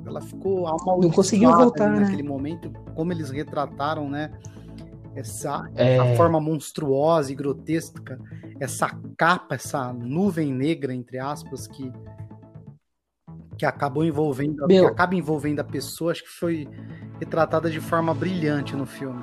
ela 0.04 0.20
ficou 0.20 0.66
Não 1.00 1.10
conseguiu 1.10 1.48
ali 1.50 1.62
voltar, 1.62 1.88
né? 1.90 2.00
naquele 2.00 2.22
momento, 2.22 2.70
como 2.94 3.12
eles 3.12 3.30
retrataram, 3.30 4.10
né? 4.10 4.30
Essa, 5.14 5.70
É. 5.74 5.96
essa 5.96 6.16
forma 6.16 6.38
monstruosa 6.40 7.32
e 7.32 7.34
grotesca, 7.34 8.18
essa 8.60 8.90
capa, 9.16 9.54
essa 9.54 9.92
nuvem 9.92 10.52
negra, 10.52 10.92
entre 10.94 11.18
aspas, 11.18 11.66
que, 11.66 11.90
que 13.62 13.66
acabou 13.66 14.04
envolvendo, 14.04 14.66
Meu. 14.66 14.86
que 14.86 14.90
acaba 14.90 15.14
envolvendo 15.14 15.60
a 15.60 15.64
pessoa, 15.64 16.10
acho 16.10 16.24
que 16.24 16.28
foi 16.28 16.68
retratada 17.20 17.70
de 17.70 17.78
forma 17.78 18.12
brilhante 18.12 18.74
no 18.74 18.84
filme. 18.84 19.22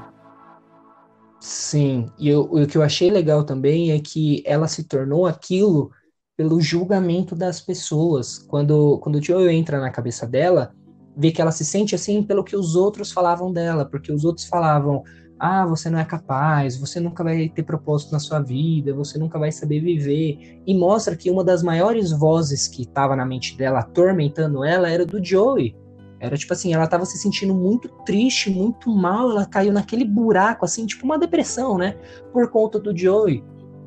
Sim, 1.41 2.09
e 2.17 2.29
eu- 2.29 2.43
o 2.43 2.65
que 2.65 2.77
eu 2.77 2.81
achei 2.81 3.11
legal 3.11 3.43
também 3.43 3.91
é 3.91 3.99
que 3.99 4.41
ela 4.45 4.65
se 4.69 4.85
tornou 4.85 5.27
aquilo 5.27 5.91
pelo 6.37 6.61
julgamento 6.61 7.35
das 7.35 7.59
pessoas. 7.59 8.37
Quando, 8.39 8.97
quando 8.99 9.15
o 9.15 9.21
Joel 9.21 9.49
entra 9.51 9.77
na 9.81 9.91
cabeça 9.91 10.25
dela, 10.25 10.71
vê 11.17 11.31
que 11.33 11.41
ela 11.41 11.51
se 11.51 11.65
sente 11.65 11.93
assim 11.93 12.23
pelo 12.23 12.41
que 12.41 12.55
os 12.55 12.77
outros 12.77 13.11
falavam 13.11 13.51
dela, 13.51 13.83
porque 13.83 14.09
os 14.09 14.23
outros 14.23 14.47
falavam: 14.47 15.03
ah, 15.39 15.65
você 15.65 15.89
não 15.89 15.97
é 15.97 16.03
capaz, 16.03 16.75
você 16.77 16.99
nunca 16.99 17.23
vai 17.23 17.47
ter 17.47 17.63
propósito 17.63 18.11
na 18.11 18.19
sua 18.19 18.39
vida, 18.39 18.93
você 18.93 19.17
nunca 19.17 19.39
vai 19.39 19.51
saber 19.51 19.79
viver. 19.79 20.61
E 20.67 20.77
mostra 20.77 21.15
que 21.15 21.31
uma 21.31 21.43
das 21.43 21.63
maiores 21.63 22.11
vozes 22.11 22.67
que 22.67 22.81
estava 22.81 23.15
na 23.15 23.25
mente 23.25 23.57
dela, 23.57 23.79
atormentando 23.79 24.65
ela, 24.65 24.89
era 24.89 25.05
do 25.05 25.23
Joey. 25.23 25.75
Era 26.19 26.35
tipo 26.35 26.51
assim, 26.51 26.73
ela 26.73 26.85
tava 26.85 27.05
se 27.05 27.17
sentindo 27.17 27.55
muito 27.55 27.87
triste, 28.05 28.49
muito 28.49 28.93
mal, 28.93 29.31
ela 29.31 29.45
caiu 29.45 29.71
naquele 29.71 30.03
buraco, 30.03 30.65
assim, 30.65 30.85
tipo 30.85 31.05
uma 31.05 31.17
depressão, 31.17 31.77
né? 31.77 31.95
Por 32.33 32.49
conta 32.51 32.77
do 32.77 32.95
Joey. 32.95 33.41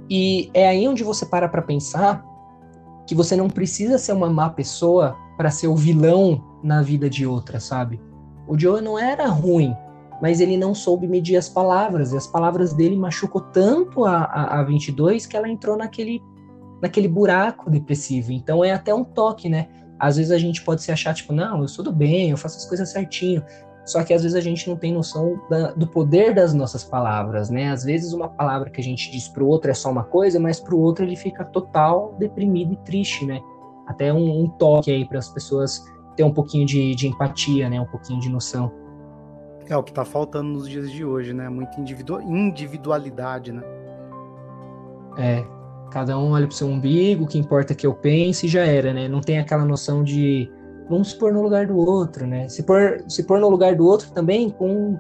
E 0.09 0.51
é 0.55 0.69
aí 0.69 0.89
onde 0.89 1.05
você 1.05 1.27
para 1.27 1.49
pra 1.49 1.61
pensar 1.61 2.25
que 3.07 3.15
você 3.15 3.37
não 3.37 3.49
precisa 3.49 3.99
ser 3.99 4.13
uma 4.13 4.31
má 4.31 4.49
pessoa 4.49 5.15
para 5.37 5.51
ser 5.51 5.67
o 5.67 5.77
vilão 5.77 6.43
na 6.63 6.81
vida 6.81 7.11
de 7.11 7.27
outra, 7.27 7.61
sabe? 7.61 8.01
O 8.47 8.59
Joey 8.59 8.83
não 8.83 8.99
era 8.99 9.27
ruim, 9.29 9.77
mas 10.23 10.41
ele 10.41 10.57
não 10.57 10.73
soube 10.73 11.09
medir 11.09 11.37
as 11.37 11.49
palavras, 11.49 12.13
e 12.13 12.17
as 12.17 12.29
palavras 12.29 12.73
dele 12.73 12.97
machucou 12.97 13.41
tanto 13.41 14.05
a, 14.05 14.19
a, 14.23 14.61
a 14.61 14.63
22 14.63 15.27
que 15.27 15.37
ela 15.37 15.49
entrou 15.49 15.77
naquele, 15.77 16.23
naquele 16.81 17.09
buraco 17.09 17.69
depressivo. 17.69 18.31
Então 18.31 18.65
é 18.65 18.71
até 18.71 18.95
um 18.95 19.03
toque, 19.03 19.49
né? 19.49 19.67
Às 19.99 20.17
vezes 20.17 20.31
a 20.31 20.39
gente 20.39 20.63
pode 20.63 20.81
se 20.81 20.93
achar, 20.93 21.13
tipo, 21.13 21.33
não, 21.33 21.61
eu 21.63 21.67
sou 21.67 21.85
do 21.85 21.93
bem, 21.93 22.31
eu 22.31 22.37
faço 22.37 22.57
as 22.59 22.65
coisas 22.65 22.89
certinho. 22.91 23.43
Só 23.85 24.05
que 24.05 24.15
às 24.15 24.23
vezes 24.23 24.37
a 24.37 24.41
gente 24.41 24.69
não 24.69 24.77
tem 24.77 24.93
noção 24.93 25.41
da- 25.51 25.73
do 25.73 25.89
poder 25.89 26.33
das 26.33 26.55
nossas 26.55 26.85
palavras, 26.85 27.51
né? 27.51 27.73
Às 27.73 27.83
vezes 27.83 28.13
uma 28.13 28.29
palavra 28.29 28.71
que 28.71 28.81
a 28.81 28.85
gente 28.85 29.11
diz 29.11 29.27
pro 29.27 29.49
outro 29.49 29.73
é 29.73 29.75
só 29.75 29.91
uma 29.91 30.05
coisa, 30.05 30.39
mas 30.39 30.61
pro 30.61 30.79
outro 30.79 31.05
ele 31.05 31.17
fica 31.17 31.45
total 31.45 32.15
deprimido 32.17 32.75
e 32.75 32.77
triste, 32.85 33.27
né? 33.27 33.41
Até 33.89 34.13
um, 34.13 34.45
um 34.45 34.49
toque 34.49 34.93
aí 34.93 35.05
para 35.05 35.19
as 35.19 35.29
pessoas 35.29 35.85
ter 36.15 36.23
um 36.23 36.33
pouquinho 36.33 36.65
de, 36.65 36.95
de 36.95 37.09
empatia, 37.09 37.69
né? 37.69 37.81
Um 37.81 37.87
pouquinho 37.87 38.21
de 38.21 38.29
noção. 38.29 38.82
É 39.69 39.77
o 39.77 39.83
que 39.83 39.93
tá 39.93 40.05
faltando 40.05 40.49
nos 40.51 40.69
dias 40.69 40.91
de 40.91 41.05
hoje, 41.05 41.33
né? 41.33 41.49
Muita 41.49 41.81
individu- 41.81 42.21
individualidade, 42.21 43.53
né? 43.53 43.63
É, 45.19 45.45
cada 45.91 46.19
um 46.19 46.33
olha 46.33 46.47
pro 46.47 46.57
seu 46.57 46.67
umbigo, 46.67 47.25
o 47.25 47.27
que 47.27 47.39
importa 47.39 47.73
é 47.73 47.77
que 47.77 47.87
eu 47.87 47.95
pense 47.95 48.47
e 48.47 48.49
já 48.49 48.65
era, 48.65 48.93
né? 48.93 49.09
Não 49.09 49.21
tem 49.21 49.39
aquela 49.39 49.65
noção 49.65 50.03
de 50.03 50.51
vamos 50.89 51.11
se 51.11 51.19
pôr 51.19 51.33
no 51.33 51.43
lugar 51.43 51.67
do 51.67 51.77
outro, 51.77 52.27
né? 52.27 52.49
Se 52.49 52.63
pôr, 52.63 53.03
se 53.09 53.23
pôr 53.25 53.39
no 53.39 53.49
lugar 53.49 53.75
do 53.77 53.87
outro 53.87 54.11
também 54.13 54.51
com. 54.51 54.99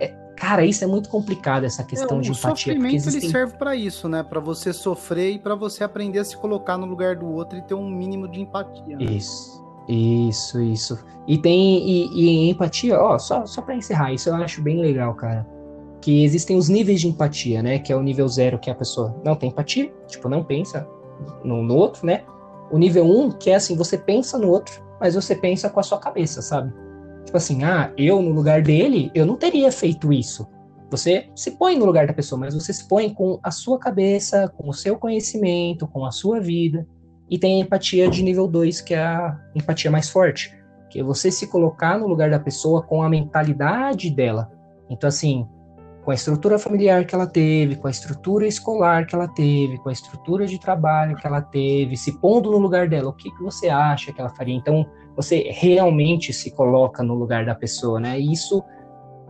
é, 0.00 0.08
cara, 0.36 0.64
isso 0.64 0.82
é 0.82 0.86
muito 0.86 1.08
complicado, 1.08 1.64
essa 1.64 1.84
questão 1.84 2.18
É, 2.18 2.20
de 2.22 2.30
o 2.30 2.32
empatia. 2.32 2.48
Porque 2.50 2.60
sofrimento 2.60 2.92
ele 2.94 2.96
existem... 2.96 3.30
serve 3.30 3.56
pra 3.56 3.74
isso, 3.76 4.08
né? 4.08 4.22
Pra 4.22 4.40
você 4.40 4.72
sofrer 4.72 5.32
e 5.32 5.38
pra 5.38 5.54
você 5.54 5.84
aprender 5.84 6.18
a 6.18 6.24
se 6.24 6.36
colocar 6.36 6.76
no 6.78 6.86
lugar 6.86 7.16
do 7.16 7.26
outro 7.26 7.58
e 7.58 7.62
ter 7.62 7.74
um 7.74 7.88
mínimo 7.88 8.28
de 8.28 8.40
empatia. 8.40 8.96
né? 8.96 9.04
Isso, 9.04 9.62
isso, 9.88 10.60
isso. 10.60 10.98
E 11.26 11.38
tem. 11.38 11.88
E, 11.88 12.06
e 12.12 12.28
em 12.28 12.50
empatia, 12.50 13.00
ó, 13.00 13.18
só, 13.18 13.46
só 13.46 13.62
pra 13.62 13.74
encerrar, 13.74 14.12
isso 14.12 14.28
eu 14.28 14.34
acho 14.36 14.62
bem 14.62 14.80
legal, 14.80 15.14
cara. 15.14 15.46
Que 16.00 16.24
existem 16.24 16.56
os 16.56 16.68
níveis 16.68 17.00
de 17.00 17.08
empatia, 17.08 17.62
né? 17.62 17.78
Que 17.78 17.92
é 17.92 17.96
o 17.96 18.02
nível 18.02 18.28
zero, 18.28 18.58
que 18.58 18.70
é 18.70 18.72
a 18.72 18.76
pessoa 18.76 19.16
não 19.24 19.34
tem 19.34 19.48
empatia, 19.48 19.92
tipo, 20.06 20.28
não 20.28 20.44
pensa 20.44 20.86
no, 21.42 21.62
no 21.62 21.74
outro, 21.74 22.06
né? 22.06 22.22
O 22.70 22.78
nível 22.78 23.04
um, 23.04 23.30
que 23.30 23.50
é 23.50 23.54
assim, 23.54 23.76
você 23.76 23.96
pensa 23.96 24.38
no 24.38 24.50
outro, 24.50 24.82
mas 25.00 25.14
você 25.14 25.34
pensa 25.34 25.70
com 25.70 25.80
a 25.80 25.82
sua 25.82 25.98
cabeça, 25.98 26.42
sabe? 26.42 26.72
Tipo 27.24 27.36
assim, 27.36 27.64
ah, 27.64 27.92
eu 27.96 28.22
no 28.22 28.30
lugar 28.30 28.62
dele, 28.62 29.10
eu 29.14 29.26
não 29.26 29.36
teria 29.36 29.72
feito 29.72 30.12
isso. 30.12 30.46
Você 30.90 31.28
se 31.34 31.52
põe 31.52 31.78
no 31.78 31.84
lugar 31.84 32.06
da 32.06 32.12
pessoa, 32.12 32.38
mas 32.38 32.54
você 32.54 32.72
se 32.72 32.86
põe 32.88 33.12
com 33.12 33.38
a 33.42 33.50
sua 33.50 33.78
cabeça, 33.78 34.48
com 34.56 34.68
o 34.68 34.72
seu 34.72 34.96
conhecimento, 34.96 35.86
com 35.86 36.04
a 36.04 36.10
sua 36.10 36.40
vida. 36.40 36.86
E 37.30 37.38
tem 37.38 37.60
a 37.60 37.64
empatia 37.64 38.08
de 38.08 38.22
nível 38.22 38.46
2, 38.46 38.80
que 38.80 38.94
é 38.94 39.04
a 39.04 39.38
empatia 39.54 39.90
mais 39.90 40.08
forte, 40.08 40.56
que 40.88 41.00
é 41.00 41.02
você 41.02 41.30
se 41.30 41.46
colocar 41.46 41.98
no 41.98 42.06
lugar 42.06 42.30
da 42.30 42.38
pessoa 42.38 42.82
com 42.82 43.02
a 43.02 43.08
mentalidade 43.08 44.10
dela. 44.10 44.50
Então, 44.88 45.08
assim, 45.08 45.46
com 46.08 46.10
a 46.10 46.14
estrutura 46.14 46.58
familiar 46.58 47.04
que 47.04 47.14
ela 47.14 47.26
teve, 47.26 47.76
com 47.76 47.86
a 47.86 47.90
estrutura 47.90 48.46
escolar 48.46 49.06
que 49.06 49.14
ela 49.14 49.28
teve, 49.28 49.76
com 49.76 49.90
a 49.90 49.92
estrutura 49.92 50.46
de 50.46 50.58
trabalho 50.58 51.14
que 51.16 51.26
ela 51.26 51.42
teve, 51.42 51.98
se 51.98 52.18
pondo 52.18 52.50
no 52.50 52.56
lugar 52.56 52.88
dela, 52.88 53.10
o 53.10 53.12
que, 53.12 53.30
que 53.30 53.42
você 53.42 53.68
acha 53.68 54.10
que 54.10 54.18
ela 54.18 54.30
faria? 54.30 54.54
Então, 54.54 54.86
você 55.14 55.50
realmente 55.50 56.32
se 56.32 56.50
coloca 56.50 57.02
no 57.02 57.12
lugar 57.12 57.44
da 57.44 57.54
pessoa, 57.54 58.00
né? 58.00 58.18
Isso, 58.18 58.64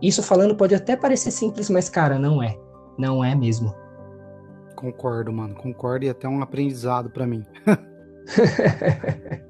isso 0.01 0.23
falando 0.23 0.55
pode 0.55 0.73
até 0.73 0.95
parecer 0.95 1.31
simples, 1.31 1.69
mas, 1.69 1.89
cara, 1.89 2.17
não 2.17 2.41
é. 2.41 2.55
Não 2.97 3.21
é 3.21 3.35
mesmo. 3.35 3.75
Concordo, 4.73 5.33
mano. 5.33 5.55
Concordo 5.55 6.05
e 6.05 6.09
até 6.09 6.29
um 6.29 6.41
aprendizado 6.41 7.09
pra 7.09 7.27
mim. 7.27 7.43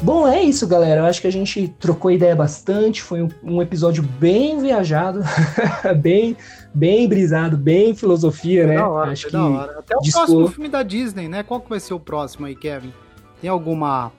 Bom, 0.00 0.28
é 0.28 0.40
isso, 0.42 0.66
galera. 0.66 1.00
Eu 1.00 1.04
acho 1.06 1.20
que 1.20 1.26
a 1.26 1.32
gente 1.32 1.68
trocou 1.78 2.10
ideia 2.10 2.34
bastante. 2.34 3.02
Foi 3.02 3.22
um, 3.22 3.28
um 3.42 3.60
episódio 3.60 4.02
bem 4.02 4.60
viajado, 4.60 5.20
bem, 6.00 6.36
bem 6.72 7.08
brisado, 7.08 7.56
bem 7.56 7.94
filosofia, 7.94 8.66
né? 8.66 8.76
da 8.76 8.88
hora, 8.88 9.10
acho 9.10 9.22
foi 9.22 9.30
que 9.30 9.36
da 9.36 9.46
hora. 9.46 9.78
Até 9.78 9.96
o 9.96 10.00
próximo 10.00 10.48
filme 10.48 10.68
da 10.68 10.82
Disney, 10.82 11.28
né? 11.28 11.42
Qual 11.42 11.60
que 11.60 11.68
vai 11.68 11.80
ser 11.80 11.94
o 11.94 12.00
próximo 12.00 12.46
aí, 12.46 12.54
Kevin? 12.54 12.92
Tem 13.40 13.50
alguma 13.50 14.12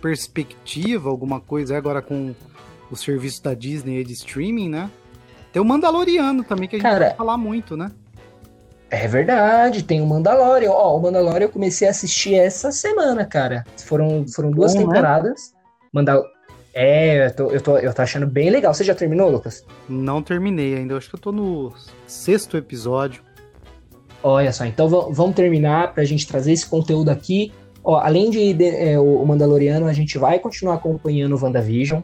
perspectiva, 0.00 1.10
alguma 1.10 1.38
coisa 1.38 1.76
agora 1.76 2.00
com 2.00 2.34
o 2.90 2.96
serviço 2.96 3.42
da 3.42 3.54
Disney 3.54 4.02
de 4.04 4.12
streaming, 4.12 4.68
né? 4.68 4.90
Tem 5.52 5.60
o 5.60 5.64
Mandaloriano 5.64 6.44
também, 6.44 6.68
que 6.68 6.76
a 6.76 6.78
gente 6.78 6.88
Cara- 6.88 7.06
vai 7.06 7.14
falar 7.16 7.36
muito, 7.36 7.76
né? 7.76 7.90
É 8.90 9.08
verdade, 9.08 9.82
tem 9.82 10.00
o 10.00 10.06
Mandalorian. 10.06 10.70
Ó, 10.70 10.96
o 10.96 11.02
Mandalorian 11.02 11.46
eu 11.46 11.50
comecei 11.50 11.88
a 11.88 11.90
assistir 11.90 12.34
essa 12.34 12.70
semana, 12.70 13.24
cara. 13.24 13.64
Foram, 13.84 14.24
foram 14.28 14.50
duas 14.50 14.74
Bom, 14.74 14.80
né? 14.80 14.86
temporadas. 14.86 15.52
Né? 15.52 15.58
Mandal... 15.92 16.24
É, 16.72 17.26
eu 17.26 17.34
tô, 17.34 17.50
eu, 17.50 17.60
tô, 17.60 17.78
eu 17.78 17.92
tô 17.94 18.02
achando 18.02 18.26
bem 18.26 18.50
legal. 18.50 18.72
Você 18.74 18.84
já 18.84 18.94
terminou, 18.94 19.30
Lucas? 19.30 19.64
Não 19.88 20.22
terminei 20.22 20.76
ainda. 20.76 20.92
Eu 20.92 20.98
acho 20.98 21.08
que 21.08 21.16
eu 21.16 21.20
tô 21.20 21.32
no 21.32 21.72
sexto 22.06 22.56
episódio. 22.56 23.22
Olha 24.22 24.52
só, 24.52 24.64
então 24.66 24.88
vamos 24.88 25.34
terminar 25.34 25.94
pra 25.94 26.04
gente 26.04 26.26
trazer 26.28 26.52
esse 26.52 26.66
conteúdo 26.66 27.08
aqui. 27.08 27.52
Ó, 27.82 27.96
além 27.96 28.28
de, 28.30 28.52
de 28.52 28.68
é, 28.68 28.98
o 29.00 29.24
Mandaloriano, 29.24 29.86
a 29.86 29.92
gente 29.92 30.18
vai 30.18 30.38
continuar 30.38 30.74
acompanhando 30.74 31.34
o 31.34 31.42
WandaVision. 31.42 32.02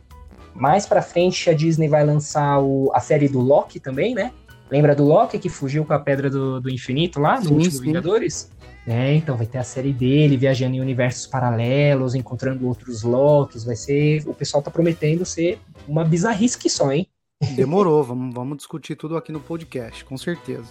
Mais 0.54 0.86
pra 0.86 1.02
frente, 1.02 1.48
a 1.48 1.54
Disney 1.54 1.88
vai 1.88 2.04
lançar 2.04 2.60
o, 2.60 2.90
a 2.94 3.00
série 3.00 3.28
do 3.28 3.40
Loki 3.40 3.80
também, 3.80 4.14
né? 4.14 4.32
Lembra 4.70 4.94
do 4.94 5.04
Loki 5.04 5.38
que 5.38 5.48
fugiu 5.48 5.84
com 5.84 5.92
a 5.92 5.98
Pedra 5.98 6.30
do, 6.30 6.60
do 6.60 6.70
Infinito 6.70 7.20
lá, 7.20 7.38
no 7.38 7.46
sim, 7.46 7.54
último 7.54 7.72
sim. 7.72 7.82
Vingadores? 7.82 8.50
É, 8.86 9.14
então 9.14 9.36
vai 9.36 9.46
ter 9.46 9.58
a 9.58 9.64
série 9.64 9.92
dele 9.92 10.36
viajando 10.36 10.74
em 10.74 10.80
universos 10.80 11.26
paralelos, 11.26 12.14
encontrando 12.14 12.66
outros 12.66 13.02
Lokis. 13.02 13.64
Vai 13.64 13.76
ser. 13.76 14.22
O 14.26 14.34
pessoal 14.34 14.62
tá 14.62 14.70
prometendo 14.70 15.24
ser 15.24 15.60
uma 15.86 16.04
bizarrice 16.04 16.58
que 16.58 16.68
só, 16.68 16.90
hein? 16.90 17.06
Demorou, 17.54 18.02
vamos, 18.02 18.34
vamos 18.34 18.56
discutir 18.56 18.96
tudo 18.96 19.16
aqui 19.16 19.32
no 19.32 19.40
podcast, 19.40 20.04
com 20.04 20.16
certeza. 20.16 20.70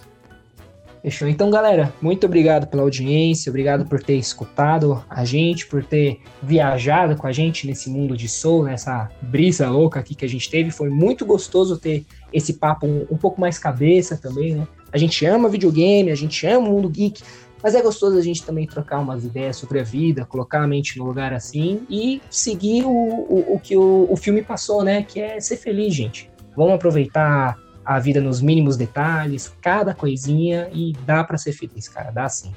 Fechou. 1.02 1.26
Então, 1.26 1.50
galera, 1.50 1.92
muito 2.00 2.26
obrigado 2.26 2.68
pela 2.68 2.84
audiência, 2.84 3.50
obrigado 3.50 3.84
por 3.84 4.00
ter 4.00 4.14
escutado 4.14 5.04
a 5.10 5.24
gente, 5.24 5.66
por 5.66 5.84
ter 5.84 6.20
viajado 6.40 7.16
com 7.16 7.26
a 7.26 7.32
gente 7.32 7.66
nesse 7.66 7.90
mundo 7.90 8.16
de 8.16 8.28
soul, 8.28 8.62
nessa 8.62 9.10
brisa 9.20 9.68
louca 9.68 9.98
aqui 9.98 10.14
que 10.14 10.24
a 10.24 10.28
gente 10.28 10.48
teve. 10.48 10.70
Foi 10.70 10.88
muito 10.88 11.26
gostoso 11.26 11.76
ter 11.76 12.04
esse 12.32 12.52
papo 12.52 12.86
um, 12.86 13.04
um 13.10 13.16
pouco 13.16 13.40
mais 13.40 13.58
cabeça 13.58 14.16
também, 14.16 14.54
né? 14.54 14.68
A 14.92 14.98
gente 14.98 15.26
ama 15.26 15.48
videogame, 15.48 16.12
a 16.12 16.14
gente 16.14 16.46
ama 16.46 16.68
o 16.68 16.70
mundo 16.70 16.88
geek, 16.88 17.20
mas 17.60 17.74
é 17.74 17.82
gostoso 17.82 18.16
a 18.16 18.22
gente 18.22 18.44
também 18.44 18.66
trocar 18.66 19.00
umas 19.00 19.24
ideias 19.24 19.56
sobre 19.56 19.80
a 19.80 19.82
vida, 19.82 20.24
colocar 20.24 20.62
a 20.62 20.68
mente 20.68 20.96
no 20.98 21.04
lugar 21.04 21.32
assim 21.32 21.80
e 21.90 22.22
seguir 22.30 22.84
o, 22.84 22.90
o, 22.90 23.54
o 23.54 23.58
que 23.58 23.76
o, 23.76 24.06
o 24.08 24.16
filme 24.16 24.42
passou, 24.42 24.84
né? 24.84 25.02
Que 25.02 25.18
é 25.18 25.40
ser 25.40 25.56
feliz, 25.56 25.92
gente. 25.92 26.30
Vamos 26.56 26.74
aproveitar 26.74 27.58
a 27.84 27.98
vida 27.98 28.20
nos 28.20 28.40
mínimos 28.40 28.76
detalhes, 28.76 29.52
cada 29.60 29.94
coisinha 29.94 30.68
e 30.72 30.92
dá 31.04 31.24
para 31.24 31.38
ser 31.38 31.52
feliz, 31.52 31.88
cara, 31.88 32.10
dá 32.10 32.28
sim. 32.28 32.52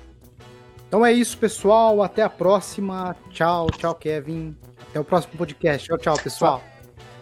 Então 0.87 1.05
é 1.05 1.11
isso, 1.11 1.37
pessoal. 1.37 2.01
Até 2.01 2.21
a 2.21 2.29
próxima. 2.29 3.15
Tchau, 3.29 3.67
tchau, 3.77 3.95
Kevin. 3.95 4.55
Até 4.89 4.99
o 4.99 5.03
próximo 5.03 5.33
podcast. 5.37 5.87
Tchau, 5.87 5.97
tchau, 5.97 6.17
pessoal. 6.17 6.63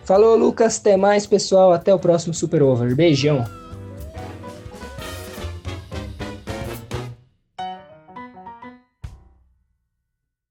Falou, 0.03 0.35
Lucas. 0.35 0.79
Até 0.79 0.97
mais, 0.97 1.25
pessoal. 1.25 1.71
Até 1.71 1.93
o 1.93 1.99
próximo 1.99 2.33
Super 2.33 2.61
Over. 2.61 2.95
Beijão. 2.95 3.62